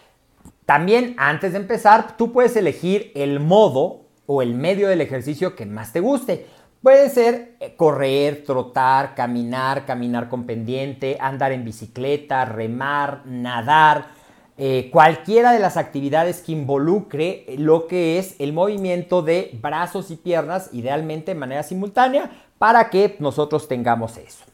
también 0.65 1.15
antes 1.19 1.53
de 1.53 1.59
empezar, 1.59 2.17
tú 2.17 2.33
puedes 2.33 2.57
elegir 2.57 3.13
el 3.15 3.39
modo 3.39 4.07
o 4.27 4.43
el 4.43 4.55
medio 4.55 4.89
del 4.89 5.01
ejercicio 5.01 5.55
que 5.55 5.67
más 5.67 5.93
te 5.93 6.01
guste. 6.01 6.47
Puede 6.87 7.11
ser 7.11 7.57
eh, 7.59 7.75
correr, 7.77 8.45
trotar, 8.45 9.17
caminar, 9.17 9.87
caminar 9.87 10.29
con 10.29 10.45
pendiente, 10.45 11.19
andar 11.21 11.51
en 11.51 11.65
bicicleta, 11.65 12.45
remar, 12.45 13.23
nadar, 13.27 14.11
eh, 14.57 14.89
cualquiera 14.93 15.51
de 15.51 15.59
las 15.59 15.77
actividades 15.77 16.43
que 16.43 16.53
involucre 16.53 17.45
lo 17.59 17.89
que 17.89 18.21
es 18.21 18.37
el 18.39 18.53
movimiento 18.53 19.23
de 19.23 19.59
brazos 19.61 20.13
y 20.13 20.17
piernas, 20.17 20.71
idealmente 20.73 21.35
de 21.35 21.41
manera 21.41 21.65
simultánea, 21.65 22.31
para 22.57 22.89
que 22.89 23.17
nosotros 23.19 23.67
tengamos 23.67 24.17
eso. 24.17 24.45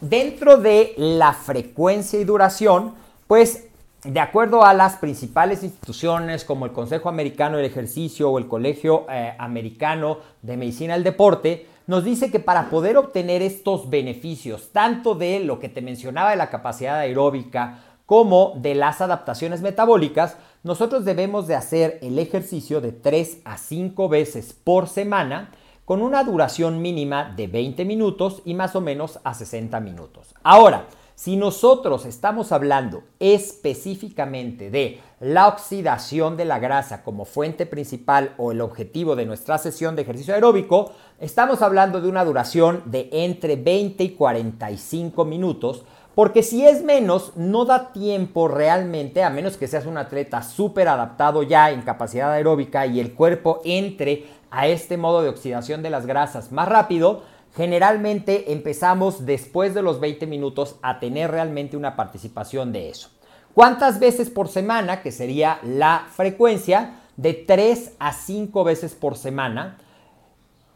Dentro 0.00 0.56
de 0.56 0.94
la 0.96 1.34
frecuencia 1.34 2.18
y 2.18 2.24
duración, 2.24 2.94
pues 3.26 3.67
de 4.04 4.20
acuerdo 4.20 4.64
a 4.64 4.74
las 4.74 4.96
principales 4.96 5.64
instituciones 5.64 6.44
como 6.44 6.66
el 6.66 6.72
Consejo 6.72 7.08
Americano 7.08 7.56
del 7.56 7.66
Ejercicio 7.66 8.30
o 8.30 8.38
el 8.38 8.46
Colegio 8.46 9.06
eh, 9.10 9.34
Americano 9.38 10.18
de 10.42 10.56
Medicina 10.56 10.94
del 10.94 11.02
Deporte, 11.02 11.66
nos 11.88 12.04
dice 12.04 12.30
que 12.30 12.38
para 12.38 12.70
poder 12.70 12.96
obtener 12.96 13.42
estos 13.42 13.90
beneficios, 13.90 14.70
tanto 14.72 15.14
de 15.14 15.40
lo 15.40 15.58
que 15.58 15.68
te 15.68 15.82
mencionaba 15.82 16.30
de 16.30 16.36
la 16.36 16.50
capacidad 16.50 16.98
aeróbica 16.98 17.80
como 18.06 18.52
de 18.56 18.74
las 18.74 19.00
adaptaciones 19.00 19.62
metabólicas, 19.62 20.36
nosotros 20.62 21.04
debemos 21.04 21.48
de 21.48 21.56
hacer 21.56 21.98
el 22.00 22.18
ejercicio 22.18 22.80
de 22.80 22.92
3 22.92 23.38
a 23.44 23.58
5 23.58 24.08
veces 24.08 24.52
por 24.52 24.88
semana 24.88 25.50
con 25.84 26.02
una 26.02 26.22
duración 26.22 26.82
mínima 26.82 27.32
de 27.34 27.48
20 27.48 27.84
minutos 27.84 28.42
y 28.44 28.54
más 28.54 28.76
o 28.76 28.80
menos 28.80 29.18
a 29.24 29.34
60 29.34 29.80
minutos. 29.80 30.34
Ahora, 30.42 30.86
si 31.18 31.36
nosotros 31.36 32.06
estamos 32.06 32.52
hablando 32.52 33.02
específicamente 33.18 34.70
de 34.70 35.00
la 35.18 35.48
oxidación 35.48 36.36
de 36.36 36.44
la 36.44 36.60
grasa 36.60 37.02
como 37.02 37.24
fuente 37.24 37.66
principal 37.66 38.36
o 38.38 38.52
el 38.52 38.60
objetivo 38.60 39.16
de 39.16 39.26
nuestra 39.26 39.58
sesión 39.58 39.96
de 39.96 40.02
ejercicio 40.02 40.32
aeróbico, 40.32 40.92
estamos 41.18 41.60
hablando 41.60 42.00
de 42.00 42.08
una 42.08 42.24
duración 42.24 42.84
de 42.84 43.08
entre 43.10 43.56
20 43.56 44.04
y 44.04 44.10
45 44.10 45.24
minutos 45.24 45.84
Porque 46.14 46.44
si 46.44 46.64
es 46.64 46.82
menos, 46.84 47.32
no 47.36 47.64
da 47.64 47.92
tiempo 47.92 48.46
realmente, 48.46 49.22
a 49.22 49.30
menos 49.30 49.56
que 49.56 49.68
seas 49.68 49.86
un 49.86 49.98
atleta 49.98 50.42
súper 50.42 50.88
adaptado 50.88 51.42
ya 51.42 51.70
en 51.70 51.82
capacidad 51.82 52.32
aeróbica 52.32 52.86
y 52.86 52.98
el 53.00 53.14
cuerpo 53.14 53.60
entre 53.64 54.26
a 54.50 54.66
este 54.66 54.96
modo 54.96 55.22
de 55.22 55.28
oxidación 55.28 55.82
de 55.82 55.90
las 55.90 56.06
grasas 56.06 56.50
más 56.52 56.68
rápido, 56.68 57.22
generalmente 57.58 58.52
empezamos 58.52 59.26
después 59.26 59.74
de 59.74 59.82
los 59.82 59.98
20 59.98 60.28
minutos 60.28 60.76
a 60.80 61.00
tener 61.00 61.32
realmente 61.32 61.76
una 61.76 61.96
participación 61.96 62.72
de 62.72 62.88
eso. 62.88 63.10
¿Cuántas 63.52 63.98
veces 63.98 64.30
por 64.30 64.46
semana? 64.46 65.02
Que 65.02 65.10
sería 65.10 65.58
la 65.64 66.06
frecuencia 66.12 67.00
de 67.16 67.34
3 67.34 67.94
a 67.98 68.12
5 68.12 68.62
veces 68.62 68.94
por 68.94 69.16
semana. 69.16 69.76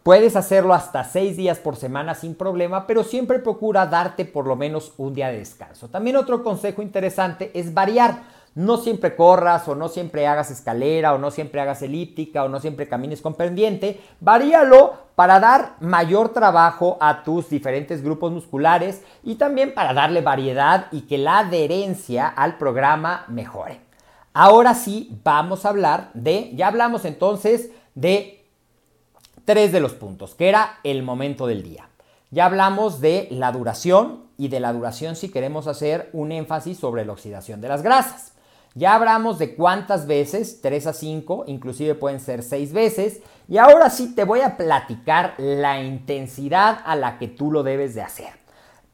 Puedes 0.02 0.34
hacerlo 0.34 0.74
hasta 0.74 1.04
6 1.04 1.36
días 1.36 1.60
por 1.60 1.76
semana 1.76 2.16
sin 2.16 2.34
problema, 2.34 2.88
pero 2.88 3.04
siempre 3.04 3.38
procura 3.38 3.86
darte 3.86 4.24
por 4.24 4.48
lo 4.48 4.56
menos 4.56 4.92
un 4.96 5.14
día 5.14 5.28
de 5.28 5.38
descanso. 5.38 5.86
También 5.86 6.16
otro 6.16 6.42
consejo 6.42 6.82
interesante 6.82 7.52
es 7.54 7.72
variar. 7.72 8.24
No 8.54 8.76
siempre 8.76 9.16
corras 9.16 9.66
o 9.68 9.74
no 9.74 9.88
siempre 9.88 10.26
hagas 10.26 10.50
escalera 10.50 11.14
o 11.14 11.18
no 11.18 11.30
siempre 11.30 11.60
hagas 11.60 11.82
elíptica 11.82 12.44
o 12.44 12.48
no 12.48 12.60
siempre 12.60 12.88
camines 12.88 13.22
con 13.22 13.34
pendiente. 13.34 14.00
Varíalo 14.20 14.94
para 15.14 15.40
dar 15.40 15.76
mayor 15.80 16.30
trabajo 16.30 16.98
a 17.00 17.22
tus 17.22 17.48
diferentes 17.48 18.02
grupos 18.02 18.32
musculares 18.32 19.02
y 19.22 19.36
también 19.36 19.72
para 19.72 19.94
darle 19.94 20.20
variedad 20.20 20.86
y 20.92 21.02
que 21.02 21.18
la 21.18 21.38
adherencia 21.38 22.28
al 22.28 22.58
programa 22.58 23.24
mejore. 23.28 23.80
Ahora 24.34 24.74
sí, 24.74 25.18
vamos 25.24 25.64
a 25.64 25.70
hablar 25.70 26.10
de, 26.14 26.52
ya 26.54 26.68
hablamos 26.68 27.04
entonces 27.04 27.70
de 27.94 28.46
tres 29.44 29.72
de 29.72 29.80
los 29.80 29.92
puntos, 29.92 30.34
que 30.34 30.48
era 30.48 30.78
el 30.84 31.02
momento 31.02 31.46
del 31.46 31.62
día. 31.62 31.88
Ya 32.30 32.46
hablamos 32.46 33.00
de 33.00 33.28
la 33.30 33.52
duración 33.52 34.24
y 34.38 34.48
de 34.48 34.60
la 34.60 34.72
duración 34.72 35.16
si 35.16 35.30
queremos 35.30 35.66
hacer 35.66 36.08
un 36.14 36.32
énfasis 36.32 36.78
sobre 36.78 37.04
la 37.04 37.12
oxidación 37.12 37.60
de 37.60 37.68
las 37.68 37.82
grasas. 37.82 38.31
Ya 38.74 38.94
hablamos 38.94 39.38
de 39.38 39.54
cuántas 39.54 40.06
veces, 40.06 40.60
3 40.62 40.86
a 40.86 40.92
5, 40.92 41.44
inclusive 41.46 41.94
pueden 41.94 42.20
ser 42.20 42.42
6 42.42 42.72
veces. 42.72 43.20
Y 43.48 43.58
ahora 43.58 43.90
sí 43.90 44.14
te 44.14 44.24
voy 44.24 44.40
a 44.40 44.56
platicar 44.56 45.34
la 45.38 45.82
intensidad 45.82 46.78
a 46.84 46.96
la 46.96 47.18
que 47.18 47.28
tú 47.28 47.52
lo 47.52 47.62
debes 47.62 47.94
de 47.94 48.02
hacer. 48.02 48.30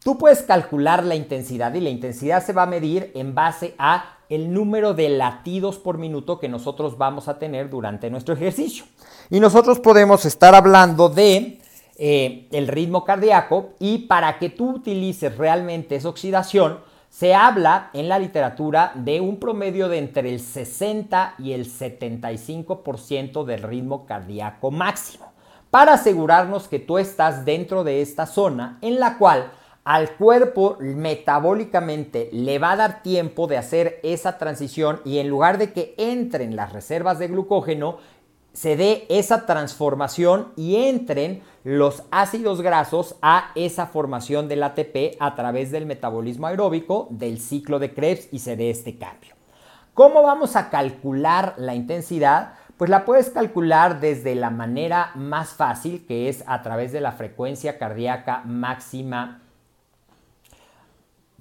Tú 0.03 0.19
puedes 0.19 0.43
calcular 0.43 1.05
la 1.05 1.15
intensidad 1.15 1.75
y 1.75 1.81
la 1.81 1.91
intensidad 1.91 2.45
se 2.45 2.53
va 2.53 2.63
a 2.63 2.67
medir 2.67 3.13
en 3.15 3.35
base 3.35 3.75
a 3.79 4.17
el 4.29 4.53
número 4.53 4.95
de 4.95 5.09
latidos 5.09 5.79
por 5.79 5.99
minuto 5.99 6.39
que 6.39 6.49
nosotros 6.49 6.99
vamos 6.99 7.29
a 7.29 7.39
tener 7.39 7.71
durante 7.71 8.11
nuestro 8.11 8.35
ejercicio. 8.35 8.85
Y 9.31 9.41
nosotros 9.41 9.81
podemos 9.81 10.25
estar 10.25 10.55
hablando 10.55 11.09
de 11.09 11.61
eh, 11.97 12.47
el 12.53 12.69
ritmo 12.69 13.05
cardíaco 13.05 13.71
y 13.79 14.07
para 14.07 14.39
que 14.39 14.51
tú 14.51 14.71
utilices 14.77 15.37
realmente 15.37 15.97
esa 15.97 16.09
oxidación, 16.09 16.79
se 17.09 17.35
habla 17.35 17.91
en 17.93 18.09
la 18.09 18.19
literatura 18.19 18.93
de 18.95 19.21
un 19.21 19.39
promedio 19.39 19.89
de 19.89 19.99
entre 19.99 20.31
el 20.31 20.41
60 20.41 21.35
y 21.39 21.53
el 21.53 21.67
75% 21.67 23.45
del 23.45 23.63
ritmo 23.63 24.07
cardíaco 24.07 24.71
máximo, 24.71 25.33
para 25.71 25.95
asegurarnos 25.95 26.69
que 26.69 26.79
tú 26.79 26.99
estás 26.99 27.45
dentro 27.45 27.85
de 27.85 28.03
esta 28.03 28.27
zona 28.27 28.79
en 28.83 29.01
la 29.01 29.19
cual 29.19 29.51
al 29.85 30.17
cuerpo 30.17 30.77
metabólicamente 30.81 32.29
le 32.31 32.59
va 32.59 32.73
a 32.73 32.77
dar 32.77 33.03
tiempo 33.03 33.47
de 33.47 33.57
hacer 33.57 34.01
esa 34.03 34.37
transición 34.37 35.01
y 35.07 35.19
en 35.19 35.31
lugar 35.31 35.57
de 35.57 35.73
que 35.73 35.95
entren 35.97 36.57
las 36.57 36.75
reservas 36.75 37.19
de 37.19 37.29
glucógeno, 37.29 37.97
se 38.59 38.77
dé 38.77 39.07
esa 39.09 39.47
transformación 39.47 40.49
y 40.57 40.89
entren 40.89 41.45
los 41.63 42.03
ácidos 42.11 42.61
grasos 42.61 43.15
a 43.23 43.53
esa 43.55 43.87
formación 43.87 44.49
del 44.49 44.65
ATP 44.65 45.17
a 45.21 45.37
través 45.37 45.71
del 45.71 45.87
metabolismo 45.87 46.49
aeróbico 46.49 47.07
del 47.11 47.39
ciclo 47.39 47.79
de 47.79 47.95
Krebs 47.95 48.29
y 48.33 48.41
se 48.41 48.57
dé 48.57 48.71
este 48.71 48.99
cambio. 48.99 49.37
¿Cómo 49.95 50.25
vamos 50.25 50.57
a 50.57 50.71
calcular 50.71 51.55
la 51.57 51.77
intensidad? 51.77 52.55
Pues 52.77 52.91
la 52.91 53.05
puedes 53.05 53.31
calcular 53.31 54.01
desde 54.01 54.35
la 54.35 54.51
manera 54.51 55.13
más 55.15 55.51
fácil, 55.51 56.05
que 56.05 56.29
es 56.29 56.43
a 56.49 56.61
través 56.61 56.91
de 56.91 57.01
la 57.01 57.13
frecuencia 57.13 57.79
cardíaca 57.79 58.43
máxima, 58.45 59.41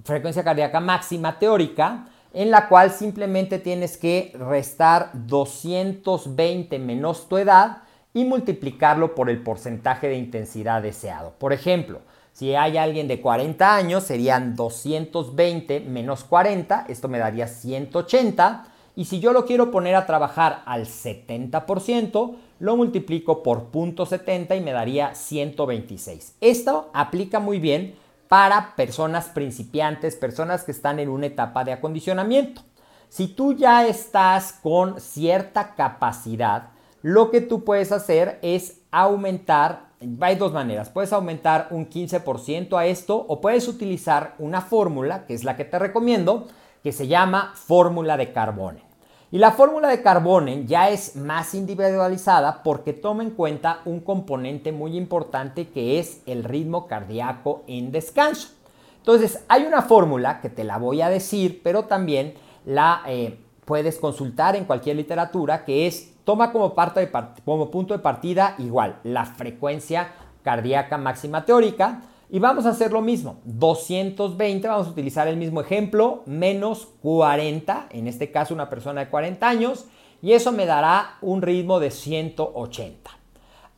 frecuencia 0.04 0.44
cardíaca 0.44 0.78
máxima 0.78 1.40
teórica, 1.40 2.10
en 2.32 2.50
la 2.50 2.68
cual 2.68 2.90
simplemente 2.90 3.58
tienes 3.58 3.96
que 3.96 4.32
restar 4.38 5.10
220 5.14 6.78
menos 6.78 7.28
tu 7.28 7.38
edad 7.38 7.82
y 8.14 8.24
multiplicarlo 8.24 9.14
por 9.14 9.30
el 9.30 9.42
porcentaje 9.42 10.08
de 10.08 10.16
intensidad 10.16 10.82
deseado. 10.82 11.34
Por 11.38 11.52
ejemplo, 11.52 12.00
si 12.32 12.54
hay 12.54 12.76
alguien 12.76 13.08
de 13.08 13.20
40 13.20 13.74
años, 13.74 14.04
serían 14.04 14.54
220 14.54 15.80
menos 15.80 16.24
40, 16.24 16.86
esto 16.88 17.08
me 17.08 17.18
daría 17.18 17.48
180. 17.48 18.66
Y 18.94 19.04
si 19.06 19.20
yo 19.20 19.32
lo 19.32 19.44
quiero 19.44 19.70
poner 19.70 19.94
a 19.94 20.06
trabajar 20.06 20.62
al 20.66 20.86
70%, 20.86 22.36
lo 22.60 22.76
multiplico 22.76 23.42
por 23.42 23.70
0.70 23.70 24.56
y 24.56 24.60
me 24.60 24.72
daría 24.72 25.14
126. 25.14 26.36
Esto 26.40 26.90
aplica 26.92 27.40
muy 27.40 27.58
bien 27.60 27.94
para 28.28 28.76
personas 28.76 29.26
principiantes, 29.26 30.16
personas 30.16 30.64
que 30.64 30.72
están 30.72 30.98
en 30.98 31.08
una 31.08 31.26
etapa 31.26 31.64
de 31.64 31.72
acondicionamiento. 31.72 32.62
Si 33.08 33.28
tú 33.28 33.54
ya 33.54 33.86
estás 33.86 34.52
con 34.52 35.00
cierta 35.00 35.74
capacidad, 35.74 36.70
lo 37.02 37.30
que 37.30 37.40
tú 37.40 37.64
puedes 37.64 37.90
hacer 37.90 38.38
es 38.42 38.82
aumentar, 38.90 39.88
hay 40.20 40.36
dos 40.36 40.52
maneras, 40.52 40.90
puedes 40.90 41.12
aumentar 41.12 41.68
un 41.70 41.88
15% 41.88 42.76
a 42.78 42.86
esto 42.86 43.16
o 43.16 43.40
puedes 43.40 43.66
utilizar 43.66 44.34
una 44.38 44.60
fórmula, 44.60 45.24
que 45.26 45.34
es 45.34 45.44
la 45.44 45.56
que 45.56 45.64
te 45.64 45.78
recomiendo, 45.78 46.48
que 46.82 46.92
se 46.92 47.06
llama 47.06 47.52
fórmula 47.54 48.16
de 48.16 48.32
carbono. 48.32 48.87
Y 49.30 49.36
la 49.36 49.52
fórmula 49.52 49.88
de 49.88 50.00
Carbonen 50.00 50.66
ya 50.66 50.88
es 50.88 51.14
más 51.14 51.54
individualizada 51.54 52.62
porque 52.62 52.94
toma 52.94 53.22
en 53.22 53.30
cuenta 53.30 53.80
un 53.84 54.00
componente 54.00 54.72
muy 54.72 54.96
importante 54.96 55.68
que 55.68 55.98
es 55.98 56.22
el 56.24 56.44
ritmo 56.44 56.86
cardíaco 56.86 57.62
en 57.66 57.92
descanso. 57.92 58.48
Entonces, 58.96 59.44
hay 59.48 59.64
una 59.64 59.82
fórmula 59.82 60.40
que 60.40 60.48
te 60.48 60.64
la 60.64 60.78
voy 60.78 61.02
a 61.02 61.10
decir, 61.10 61.60
pero 61.62 61.84
también 61.84 62.34
la 62.64 63.02
eh, 63.06 63.38
puedes 63.66 63.98
consultar 63.98 64.56
en 64.56 64.64
cualquier 64.64 64.96
literatura, 64.96 65.66
que 65.66 65.86
es, 65.86 66.14
toma 66.24 66.50
como, 66.50 66.74
parte 66.74 67.10
como 67.44 67.70
punto 67.70 67.92
de 67.92 68.00
partida 68.00 68.54
igual 68.56 68.98
la 69.02 69.26
frecuencia 69.26 70.08
cardíaca 70.42 70.96
máxima 70.96 71.44
teórica, 71.44 72.00
y 72.30 72.38
vamos 72.38 72.66
a 72.66 72.70
hacer 72.70 72.92
lo 72.92 73.00
mismo, 73.00 73.40
220, 73.44 74.68
vamos 74.68 74.86
a 74.86 74.90
utilizar 74.90 75.28
el 75.28 75.36
mismo 75.36 75.60
ejemplo, 75.60 76.22
menos 76.26 76.88
40, 77.02 77.88
en 77.90 78.06
este 78.06 78.30
caso 78.30 78.52
una 78.54 78.68
persona 78.68 79.04
de 79.04 79.10
40 79.10 79.48
años, 79.48 79.86
y 80.20 80.32
eso 80.32 80.52
me 80.52 80.66
dará 80.66 81.16
un 81.22 81.42
ritmo 81.42 81.80
de 81.80 81.90
180. 81.90 83.10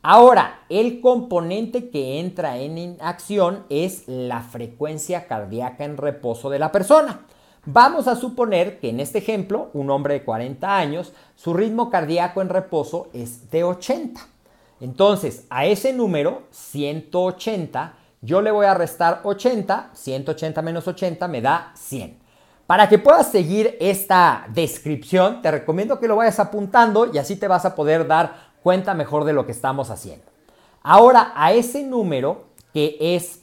Ahora, 0.03 0.61
el 0.69 0.99
componente 0.99 1.89
que 1.89 2.19
entra 2.19 2.57
en 2.57 2.97
acción 3.01 3.65
es 3.69 4.07
la 4.07 4.41
frecuencia 4.41 5.27
cardíaca 5.27 5.85
en 5.85 5.95
reposo 5.95 6.49
de 6.49 6.57
la 6.57 6.71
persona. 6.71 7.21
Vamos 7.65 8.07
a 8.07 8.15
suponer 8.15 8.79
que 8.79 8.89
en 8.89 8.99
este 8.99 9.19
ejemplo, 9.19 9.69
un 9.73 9.91
hombre 9.91 10.15
de 10.15 10.23
40 10.23 10.75
años, 10.75 11.13
su 11.35 11.53
ritmo 11.53 11.91
cardíaco 11.91 12.41
en 12.41 12.49
reposo 12.49 13.09
es 13.13 13.51
de 13.51 13.63
80. 13.63 14.19
Entonces, 14.79 15.45
a 15.51 15.67
ese 15.67 15.93
número, 15.93 16.41
180, 16.49 17.93
yo 18.21 18.41
le 18.41 18.51
voy 18.51 18.67
a 18.67 18.75
restar 18.75 19.21
80, 19.23 19.89
180 19.93 20.61
menos 20.61 20.87
80 20.87 21.27
me 21.27 21.41
da 21.41 21.71
100. 21.75 22.19
Para 22.67 22.87
que 22.87 22.99
puedas 22.99 23.31
seguir 23.31 23.75
esta 23.81 24.45
descripción, 24.49 25.41
te 25.41 25.51
recomiendo 25.51 25.99
que 25.99 26.07
lo 26.07 26.15
vayas 26.15 26.39
apuntando 26.39 27.11
y 27.11 27.17
así 27.17 27.35
te 27.35 27.47
vas 27.47 27.65
a 27.65 27.75
poder 27.75 28.07
dar 28.07 28.51
cuenta 28.63 28.93
mejor 28.93 29.25
de 29.25 29.33
lo 29.33 29.45
que 29.45 29.51
estamos 29.51 29.89
haciendo. 29.89 30.25
Ahora, 30.83 31.33
a 31.35 31.51
ese 31.51 31.83
número 31.83 32.45
que 32.73 32.97
es 32.99 33.41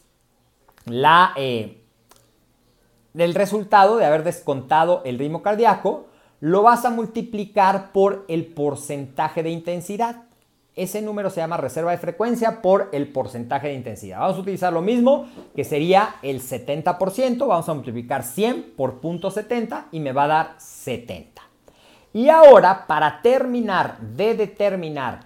la, 0.87 1.33
eh, 1.37 1.83
el 3.15 3.35
resultado 3.35 3.97
de 3.97 4.07
haber 4.07 4.23
descontado 4.23 5.03
el 5.05 5.19
ritmo 5.19 5.43
cardíaco, 5.43 6.07
lo 6.41 6.63
vas 6.63 6.85
a 6.85 6.91
multiplicar 6.91 7.91
por 7.93 8.25
el 8.29 8.47
porcentaje 8.47 9.43
de 9.43 9.51
intensidad. 9.51 10.28
Ese 10.79 11.03
número 11.03 11.29
se 11.29 11.41
llama 11.41 11.57
reserva 11.57 11.91
de 11.91 11.99
frecuencia 11.99 12.63
por 12.63 12.89
el 12.93 13.09
porcentaje 13.09 13.67
de 13.67 13.75
intensidad. 13.75 14.21
Vamos 14.21 14.37
a 14.37 14.41
utilizar 14.43 14.73
lo 14.73 14.81
mismo, 14.81 15.27
que 15.57 15.65
sería 15.65 16.15
el 16.23 16.41
70%. 16.41 17.49
Vamos 17.49 17.69
a 17.69 17.75
multiplicar 17.75 18.23
100 18.23 18.75
por 18.77 19.01
0.70 19.01 19.87
y 19.91 19.99
me 19.99 20.13
va 20.13 20.25
a 20.25 20.29
dar 20.29 20.55
70. 20.59 21.43
Y 22.13 22.29
ahora, 22.29 22.87
para 22.87 23.23
terminar 23.23 23.99
de 23.99 24.37
determinar 24.37 25.21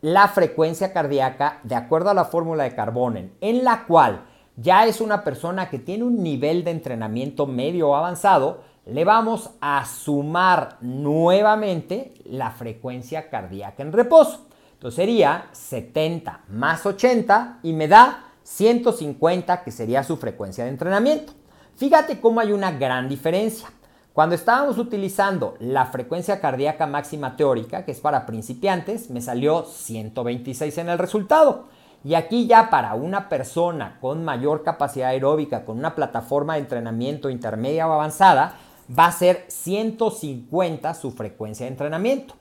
la 0.00 0.26
frecuencia 0.26 0.92
cardíaca 0.92 1.60
de 1.62 1.76
acuerdo 1.76 2.10
a 2.10 2.14
la 2.14 2.24
fórmula 2.24 2.64
de 2.64 2.74
Carbonen, 2.74 3.32
en 3.40 3.62
la 3.62 3.84
cual 3.84 4.24
ya 4.56 4.86
es 4.86 5.00
una 5.00 5.22
persona 5.22 5.70
que 5.70 5.78
tiene 5.78 6.02
un 6.02 6.20
nivel 6.20 6.64
de 6.64 6.72
entrenamiento 6.72 7.46
medio 7.46 7.90
o 7.90 7.94
avanzado, 7.94 8.64
le 8.86 9.04
vamos 9.04 9.50
a 9.60 9.84
sumar 9.84 10.78
nuevamente 10.80 12.14
la 12.24 12.50
frecuencia 12.50 13.30
cardíaca 13.30 13.84
en 13.84 13.92
reposo. 13.92 14.45
Entonces 14.76 14.96
sería 14.96 15.46
70 15.52 16.42
más 16.48 16.84
80 16.84 17.60
y 17.62 17.72
me 17.72 17.88
da 17.88 18.24
150 18.42 19.64
que 19.64 19.72
sería 19.72 20.04
su 20.04 20.18
frecuencia 20.18 20.64
de 20.64 20.70
entrenamiento. 20.70 21.32
Fíjate 21.76 22.20
cómo 22.20 22.40
hay 22.40 22.52
una 22.52 22.72
gran 22.72 23.08
diferencia. 23.08 23.68
Cuando 24.12 24.34
estábamos 24.34 24.78
utilizando 24.78 25.56
la 25.60 25.86
frecuencia 25.86 26.40
cardíaca 26.40 26.86
máxima 26.86 27.36
teórica, 27.36 27.84
que 27.84 27.92
es 27.92 28.00
para 28.00 28.24
principiantes, 28.24 29.10
me 29.10 29.20
salió 29.20 29.64
126 29.64 30.78
en 30.78 30.88
el 30.90 30.98
resultado. 30.98 31.66
Y 32.04 32.14
aquí 32.14 32.46
ya 32.46 32.70
para 32.70 32.94
una 32.94 33.28
persona 33.28 33.98
con 34.00 34.24
mayor 34.24 34.62
capacidad 34.62 35.08
aeróbica, 35.08 35.64
con 35.64 35.78
una 35.78 35.94
plataforma 35.94 36.54
de 36.54 36.60
entrenamiento 36.60 37.30
intermedia 37.30 37.88
o 37.88 37.92
avanzada, 37.92 38.56
va 38.96 39.06
a 39.06 39.12
ser 39.12 39.44
150 39.48 40.94
su 40.94 41.10
frecuencia 41.10 41.66
de 41.66 41.72
entrenamiento. 41.72 42.34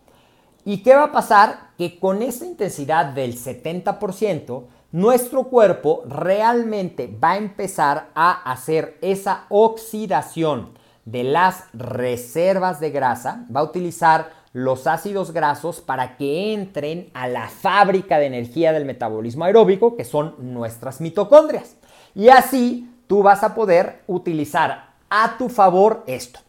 ¿Y 0.68 0.80
qué 0.80 0.96
va 0.96 1.04
a 1.04 1.12
pasar? 1.12 1.70
Que 1.78 2.00
con 2.00 2.24
esa 2.24 2.44
intensidad 2.44 3.06
del 3.06 3.38
70%, 3.38 4.64
nuestro 4.92 5.44
cuerpo 5.44 6.04
realmente 6.08 7.08
va 7.24 7.34
a 7.34 7.38
empezar 7.38 8.10
a 8.16 8.52
hacer 8.52 8.98
esa 9.02 9.46
oxidación 9.50 10.72
de 11.06 11.24
las 11.24 11.66
reservas 11.74 12.80
de 12.80 12.90
grasa, 12.90 13.46
va 13.56 13.60
a 13.60 13.66
utilizar 13.66 14.32
los 14.54 14.88
ácidos 14.88 15.32
grasos 15.32 15.82
para 15.82 16.18
que 16.18 16.54
entren 16.54 17.12
a 17.14 17.28
la 17.28 17.48
fábrica 17.48 18.18
de 18.18 18.26
energía 18.26 18.74
del 18.74 18.86
metabolismo 18.86 19.46
aeróbico, 19.46 19.96
que 19.96 20.04
son 20.04 20.34
nuestras 20.40 21.00
mitocondrias. 21.00 21.76
Y 22.16 22.30
así 22.30 22.90
tú 23.06 23.22
vas 23.22 23.44
a 23.44 23.54
poder 23.54 24.02
utilizar 24.08 24.96
a 25.12 25.38
tu 25.38 25.48
favor 25.50 26.04
esto. 26.08 26.40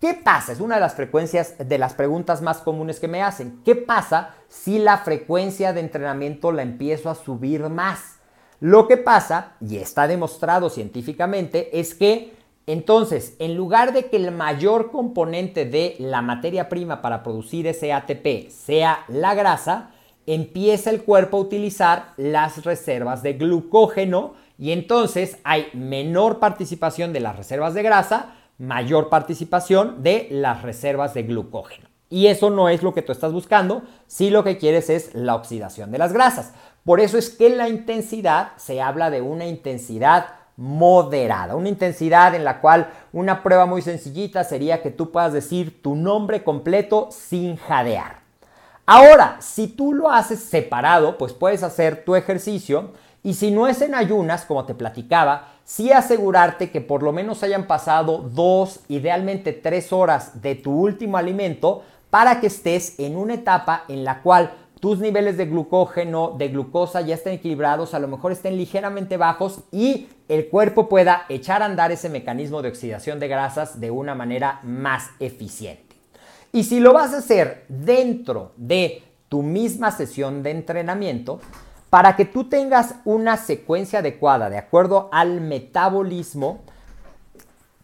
¿Qué 0.00 0.12
pasa? 0.12 0.52
Es 0.52 0.60
una 0.60 0.74
de 0.74 0.82
las 0.82 0.94
frecuencias 0.94 1.54
de 1.58 1.78
las 1.78 1.94
preguntas 1.94 2.42
más 2.42 2.58
comunes 2.58 3.00
que 3.00 3.08
me 3.08 3.22
hacen. 3.22 3.62
¿Qué 3.64 3.74
pasa 3.74 4.34
si 4.48 4.78
la 4.78 4.98
frecuencia 4.98 5.72
de 5.72 5.80
entrenamiento 5.80 6.52
la 6.52 6.62
empiezo 6.62 7.08
a 7.08 7.14
subir 7.14 7.62
más? 7.70 8.18
Lo 8.60 8.88
que 8.88 8.98
pasa, 8.98 9.54
y 9.60 9.78
está 9.78 10.06
demostrado 10.06 10.68
científicamente, 10.68 11.80
es 11.80 11.94
que 11.94 12.34
entonces, 12.66 13.36
en 13.38 13.56
lugar 13.56 13.92
de 13.92 14.06
que 14.06 14.16
el 14.16 14.32
mayor 14.32 14.90
componente 14.90 15.64
de 15.64 15.94
la 15.98 16.20
materia 16.20 16.68
prima 16.68 17.00
para 17.00 17.22
producir 17.22 17.66
ese 17.66 17.92
ATP 17.92 18.50
sea 18.50 19.04
la 19.08 19.34
grasa, 19.34 19.92
empieza 20.26 20.90
el 20.90 21.04
cuerpo 21.04 21.36
a 21.36 21.40
utilizar 21.40 22.12
las 22.16 22.64
reservas 22.64 23.22
de 23.22 23.34
glucógeno 23.34 24.34
y 24.58 24.72
entonces 24.72 25.38
hay 25.44 25.68
menor 25.74 26.40
participación 26.40 27.12
de 27.12 27.20
las 27.20 27.36
reservas 27.36 27.74
de 27.74 27.84
grasa, 27.84 28.34
mayor 28.58 29.08
participación 29.08 30.02
de 30.02 30.28
las 30.30 30.62
reservas 30.62 31.14
de 31.14 31.24
glucógeno. 31.24 31.88
Y 32.08 32.28
eso 32.28 32.50
no 32.50 32.68
es 32.68 32.82
lo 32.82 32.94
que 32.94 33.02
tú 33.02 33.12
estás 33.12 33.32
buscando, 33.32 33.82
si 34.06 34.30
lo 34.30 34.44
que 34.44 34.58
quieres 34.58 34.90
es 34.90 35.14
la 35.14 35.34
oxidación 35.34 35.90
de 35.90 35.98
las 35.98 36.12
grasas. 36.12 36.52
Por 36.84 37.00
eso 37.00 37.18
es 37.18 37.30
que 37.30 37.50
la 37.50 37.68
intensidad 37.68 38.52
se 38.56 38.80
habla 38.80 39.10
de 39.10 39.20
una 39.20 39.46
intensidad 39.46 40.26
moderada, 40.56 41.56
una 41.56 41.68
intensidad 41.68 42.34
en 42.34 42.44
la 42.44 42.60
cual 42.60 42.90
una 43.12 43.42
prueba 43.42 43.66
muy 43.66 43.82
sencillita 43.82 44.44
sería 44.44 44.82
que 44.82 44.90
tú 44.90 45.10
puedas 45.10 45.32
decir 45.32 45.82
tu 45.82 45.96
nombre 45.96 46.44
completo 46.44 47.08
sin 47.10 47.56
jadear. 47.56 48.20
Ahora, 48.86 49.36
si 49.40 49.66
tú 49.66 49.92
lo 49.92 50.10
haces 50.10 50.38
separado, 50.38 51.18
pues 51.18 51.32
puedes 51.32 51.64
hacer 51.64 52.04
tu 52.04 52.14
ejercicio 52.14 52.92
y 53.24 53.34
si 53.34 53.50
no 53.50 53.66
es 53.66 53.82
en 53.82 53.96
ayunas, 53.96 54.44
como 54.44 54.64
te 54.64 54.74
platicaba, 54.74 55.55
sí 55.66 55.92
asegurarte 55.92 56.70
que 56.70 56.80
por 56.80 57.02
lo 57.02 57.12
menos 57.12 57.42
hayan 57.42 57.66
pasado 57.66 58.18
dos, 58.18 58.80
idealmente 58.88 59.52
tres 59.52 59.92
horas 59.92 60.40
de 60.40 60.54
tu 60.54 60.72
último 60.72 61.18
alimento 61.18 61.82
para 62.08 62.40
que 62.40 62.46
estés 62.46 62.98
en 62.98 63.16
una 63.16 63.34
etapa 63.34 63.84
en 63.88 64.04
la 64.04 64.22
cual 64.22 64.52
tus 64.80 65.00
niveles 65.00 65.36
de 65.36 65.46
glucógeno, 65.46 66.36
de 66.38 66.48
glucosa 66.48 67.00
ya 67.00 67.16
estén 67.16 67.34
equilibrados, 67.34 67.94
a 67.94 67.98
lo 67.98 68.06
mejor 68.06 68.30
estén 68.30 68.56
ligeramente 68.56 69.16
bajos 69.16 69.60
y 69.72 70.08
el 70.28 70.48
cuerpo 70.48 70.88
pueda 70.88 71.24
echar 71.28 71.62
a 71.62 71.66
andar 71.66 71.90
ese 71.90 72.08
mecanismo 72.08 72.62
de 72.62 72.68
oxidación 72.68 73.18
de 73.18 73.28
grasas 73.28 73.80
de 73.80 73.90
una 73.90 74.14
manera 74.14 74.60
más 74.62 75.10
eficiente. 75.18 75.96
Y 76.52 76.64
si 76.64 76.78
lo 76.78 76.92
vas 76.92 77.12
a 77.12 77.18
hacer 77.18 77.64
dentro 77.68 78.52
de 78.56 79.02
tu 79.28 79.42
misma 79.42 79.90
sesión 79.90 80.44
de 80.44 80.52
entrenamiento, 80.52 81.40
para 81.96 82.14
que 82.14 82.26
tú 82.26 82.44
tengas 82.44 82.96
una 83.06 83.38
secuencia 83.38 84.00
adecuada 84.00 84.50
de 84.50 84.58
acuerdo 84.58 85.08
al 85.12 85.40
metabolismo, 85.40 86.60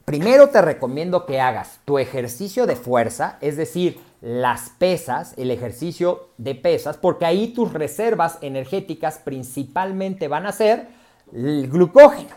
primero 0.04 0.50
te 0.50 0.60
recomiendo 0.60 1.24
que 1.24 1.40
hagas 1.40 1.80
tu 1.86 1.98
ejercicio 1.98 2.66
de 2.66 2.76
fuerza, 2.76 3.38
es 3.40 3.56
decir, 3.56 3.98
las 4.20 4.68
pesas, 4.68 5.32
el 5.38 5.50
ejercicio 5.50 6.28
de 6.36 6.54
pesas, 6.54 6.98
porque 6.98 7.24
ahí 7.24 7.54
tus 7.54 7.72
reservas 7.72 8.36
energéticas 8.42 9.16
principalmente 9.16 10.28
van 10.28 10.44
a 10.44 10.52
ser 10.52 10.88
el 11.32 11.70
glucógeno. 11.70 12.36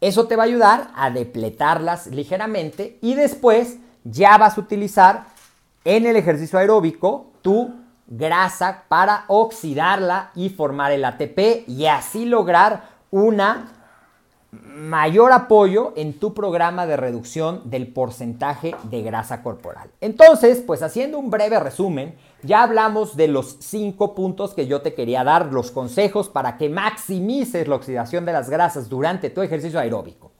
Eso 0.00 0.26
te 0.28 0.36
va 0.36 0.44
a 0.44 0.46
ayudar 0.46 0.92
a 0.94 1.10
depletarlas 1.10 2.06
ligeramente 2.06 2.96
y 3.02 3.16
después 3.16 3.76
ya 4.04 4.38
vas 4.38 4.56
a 4.56 4.62
utilizar 4.62 5.26
en 5.84 6.06
el 6.06 6.16
ejercicio 6.16 6.58
aeróbico 6.58 7.32
tu 7.42 7.81
grasa 8.16 8.84
para 8.88 9.24
oxidarla 9.28 10.32
y 10.34 10.50
formar 10.50 10.92
el 10.92 11.04
ATP 11.04 11.66
y 11.66 11.86
así 11.86 12.26
lograr 12.26 12.90
una 13.10 13.72
mayor 14.50 15.32
apoyo 15.32 15.94
en 15.96 16.18
tu 16.18 16.34
programa 16.34 16.86
de 16.86 16.98
reducción 16.98 17.62
del 17.64 17.90
porcentaje 17.90 18.76
de 18.82 19.02
grasa 19.02 19.42
corporal. 19.42 19.90
Entonces, 20.02 20.62
pues 20.66 20.82
haciendo 20.82 21.18
un 21.18 21.30
breve 21.30 21.58
resumen, 21.58 22.14
ya 22.42 22.62
hablamos 22.62 23.16
de 23.16 23.28
los 23.28 23.56
cinco 23.60 24.14
puntos 24.14 24.52
que 24.52 24.66
yo 24.66 24.82
te 24.82 24.92
quería 24.92 25.24
dar, 25.24 25.46
los 25.46 25.70
consejos 25.70 26.28
para 26.28 26.58
que 26.58 26.68
maximices 26.68 27.66
la 27.66 27.76
oxidación 27.76 28.26
de 28.26 28.32
las 28.34 28.50
grasas 28.50 28.90
durante 28.90 29.30
tu 29.30 29.40
ejercicio 29.40 29.80
aeróbico. 29.80 30.32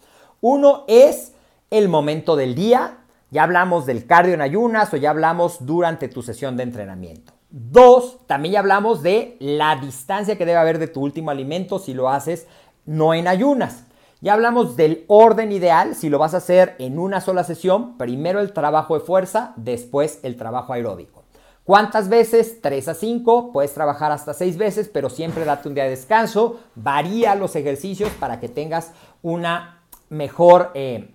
Uno 0.42 0.84
es 0.88 1.32
el 1.70 1.88
momento 1.88 2.36
del 2.36 2.54
día, 2.54 2.98
ya 3.30 3.44
hablamos 3.44 3.86
del 3.86 4.06
cardio 4.06 4.34
en 4.34 4.42
ayunas 4.42 4.92
o 4.92 4.98
ya 4.98 5.08
hablamos 5.08 5.64
durante 5.64 6.08
tu 6.08 6.22
sesión 6.22 6.58
de 6.58 6.64
entrenamiento. 6.64 7.32
Dos, 7.54 8.16
también 8.26 8.54
ya 8.54 8.60
hablamos 8.60 9.02
de 9.02 9.36
la 9.38 9.76
distancia 9.76 10.38
que 10.38 10.46
debe 10.46 10.58
haber 10.58 10.78
de 10.78 10.88
tu 10.88 11.02
último 11.02 11.30
alimento 11.30 11.78
si 11.78 11.92
lo 11.92 12.08
haces 12.08 12.46
no 12.86 13.12
en 13.12 13.28
ayunas. 13.28 13.84
Ya 14.22 14.32
hablamos 14.32 14.74
del 14.74 15.04
orden 15.06 15.52
ideal, 15.52 15.94
si 15.94 16.08
lo 16.08 16.18
vas 16.18 16.32
a 16.32 16.38
hacer 16.38 16.76
en 16.78 16.98
una 16.98 17.20
sola 17.20 17.44
sesión, 17.44 17.98
primero 17.98 18.40
el 18.40 18.54
trabajo 18.54 18.98
de 18.98 19.04
fuerza, 19.04 19.52
después 19.56 20.20
el 20.22 20.36
trabajo 20.36 20.72
aeróbico. 20.72 21.24
¿Cuántas 21.64 22.08
veces? 22.08 22.62
3 22.62 22.88
a 22.88 22.94
5, 22.94 23.52
puedes 23.52 23.74
trabajar 23.74 24.12
hasta 24.12 24.32
6 24.32 24.56
veces, 24.56 24.88
pero 24.88 25.10
siempre 25.10 25.44
date 25.44 25.68
un 25.68 25.74
día 25.74 25.84
de 25.84 25.90
descanso, 25.90 26.58
varía 26.74 27.34
los 27.34 27.54
ejercicios 27.54 28.10
para 28.18 28.40
que 28.40 28.48
tengas 28.48 28.92
una 29.20 29.82
mejor 30.08 30.70
eh, 30.72 31.10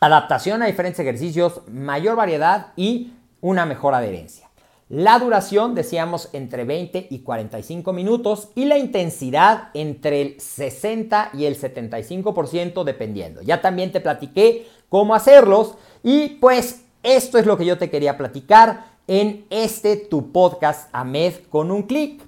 adaptación 0.00 0.60
a 0.60 0.66
diferentes 0.66 0.98
ejercicios, 0.98 1.62
mayor 1.68 2.16
variedad 2.16 2.72
y 2.74 3.12
una 3.40 3.64
mejor 3.64 3.94
adherencia. 3.94 4.41
La 4.92 5.18
duración, 5.18 5.74
decíamos, 5.74 6.28
entre 6.34 6.64
20 6.64 7.06
y 7.08 7.20
45 7.20 7.94
minutos 7.94 8.50
y 8.54 8.66
la 8.66 8.76
intensidad 8.76 9.70
entre 9.72 10.20
el 10.20 10.38
60 10.38 11.30
y 11.32 11.46
el 11.46 11.58
75% 11.58 12.84
dependiendo. 12.84 13.40
Ya 13.40 13.62
también 13.62 13.90
te 13.90 14.02
platiqué 14.02 14.66
cómo 14.90 15.14
hacerlos 15.14 15.76
y 16.02 16.36
pues 16.42 16.84
esto 17.02 17.38
es 17.38 17.46
lo 17.46 17.56
que 17.56 17.64
yo 17.64 17.78
te 17.78 17.88
quería 17.88 18.18
platicar 18.18 18.84
en 19.06 19.46
este 19.48 19.96
tu 19.96 20.30
podcast 20.30 20.90
AMED 20.92 21.36
con 21.48 21.70
un 21.70 21.84
clic. 21.84 22.22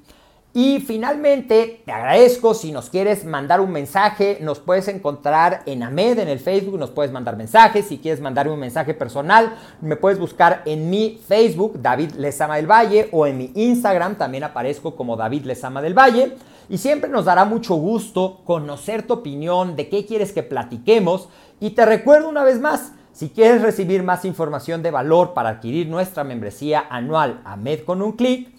Y 0.57 0.79
finalmente, 0.79 1.83
te 1.85 1.91
agradezco 1.91 2.55
si 2.55 2.71
nos 2.71 2.89
quieres 2.89 3.25
mandar 3.25 3.61
un 3.61 3.73
mensaje, 3.73 4.39
nos 4.41 4.61
puedes 4.61 4.87
encontrar 4.87 5.65
en 5.67 5.83
AMED, 5.83 6.21
en 6.21 6.29
el 6.29 6.39
Facebook, 6.39 6.79
nos 6.79 6.93
puedes 6.93 7.11
mandar 7.11 7.37
mensajes. 7.37 7.89
Si 7.89 7.99
quieres 7.99 8.21
mandarme 8.21 8.53
un 8.53 8.61
mensaje 8.61 8.95
personal, 8.95 9.57
me 9.81 9.97
puedes 9.97 10.21
buscar 10.21 10.63
en 10.65 10.89
mi 10.89 11.21
Facebook, 11.27 11.83
David 11.83 12.13
Lezama 12.13 12.55
del 12.55 12.71
Valle, 12.71 13.09
o 13.11 13.27
en 13.27 13.37
mi 13.37 13.51
Instagram, 13.57 14.15
también 14.15 14.45
aparezco 14.45 14.95
como 14.95 15.17
David 15.17 15.45
Lezama 15.45 15.83
del 15.83 15.99
Valle. 15.99 16.37
Y 16.69 16.79
siempre 16.79 17.11
nos 17.11 17.25
dará 17.25 17.45
mucho 17.45 17.75
gusto 17.75 18.43
conocer 18.45 19.05
tu 19.05 19.15
opinión, 19.15 19.75
de 19.75 19.89
qué 19.89 20.07
quieres 20.07 20.31
que 20.31 20.45
platiquemos. 20.45 21.29
Y 21.59 21.71
te 21.71 21.85
recuerdo 21.85 22.29
una 22.29 22.45
vez 22.45 22.61
más, 22.61 22.93
si 23.13 23.31
quieres 23.31 23.61
recibir 23.61 24.05
más 24.05 24.25
información 24.25 24.85
de 24.85 24.93
valor 24.93 25.35
para 25.35 25.49
adquirir 25.49 25.89
nuestra 25.89 26.23
membresía 26.23 26.85
anual 26.91 27.41
AMED 27.45 27.81
con 27.81 28.03
un 28.03 28.13
clic, 28.13 28.55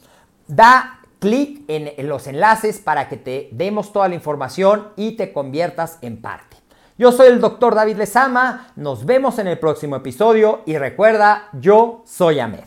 da 0.45 0.99
clic 1.25 1.63
en 1.67 2.07
los 2.07 2.27
enlaces 2.27 2.77
para 2.77 3.09
que 3.09 3.17
te 3.17 3.49
demos 3.51 3.91
toda 3.91 4.07
la 4.07 4.13
información 4.13 4.89
y 4.95 5.13
te 5.13 5.33
conviertas 5.33 5.97
en 6.03 6.21
parte. 6.21 6.57
Yo 6.99 7.11
soy 7.11 7.29
el 7.29 7.41
doctor 7.41 7.73
David 7.73 7.97
Lezama, 7.97 8.67
nos 8.75 9.07
vemos 9.07 9.39
en 9.39 9.47
el 9.47 9.57
próximo 9.57 9.95
episodio 9.95 10.61
y 10.67 10.77
recuerda, 10.77 11.49
yo 11.53 12.03
soy 12.05 12.39
Ahmed. 12.39 12.65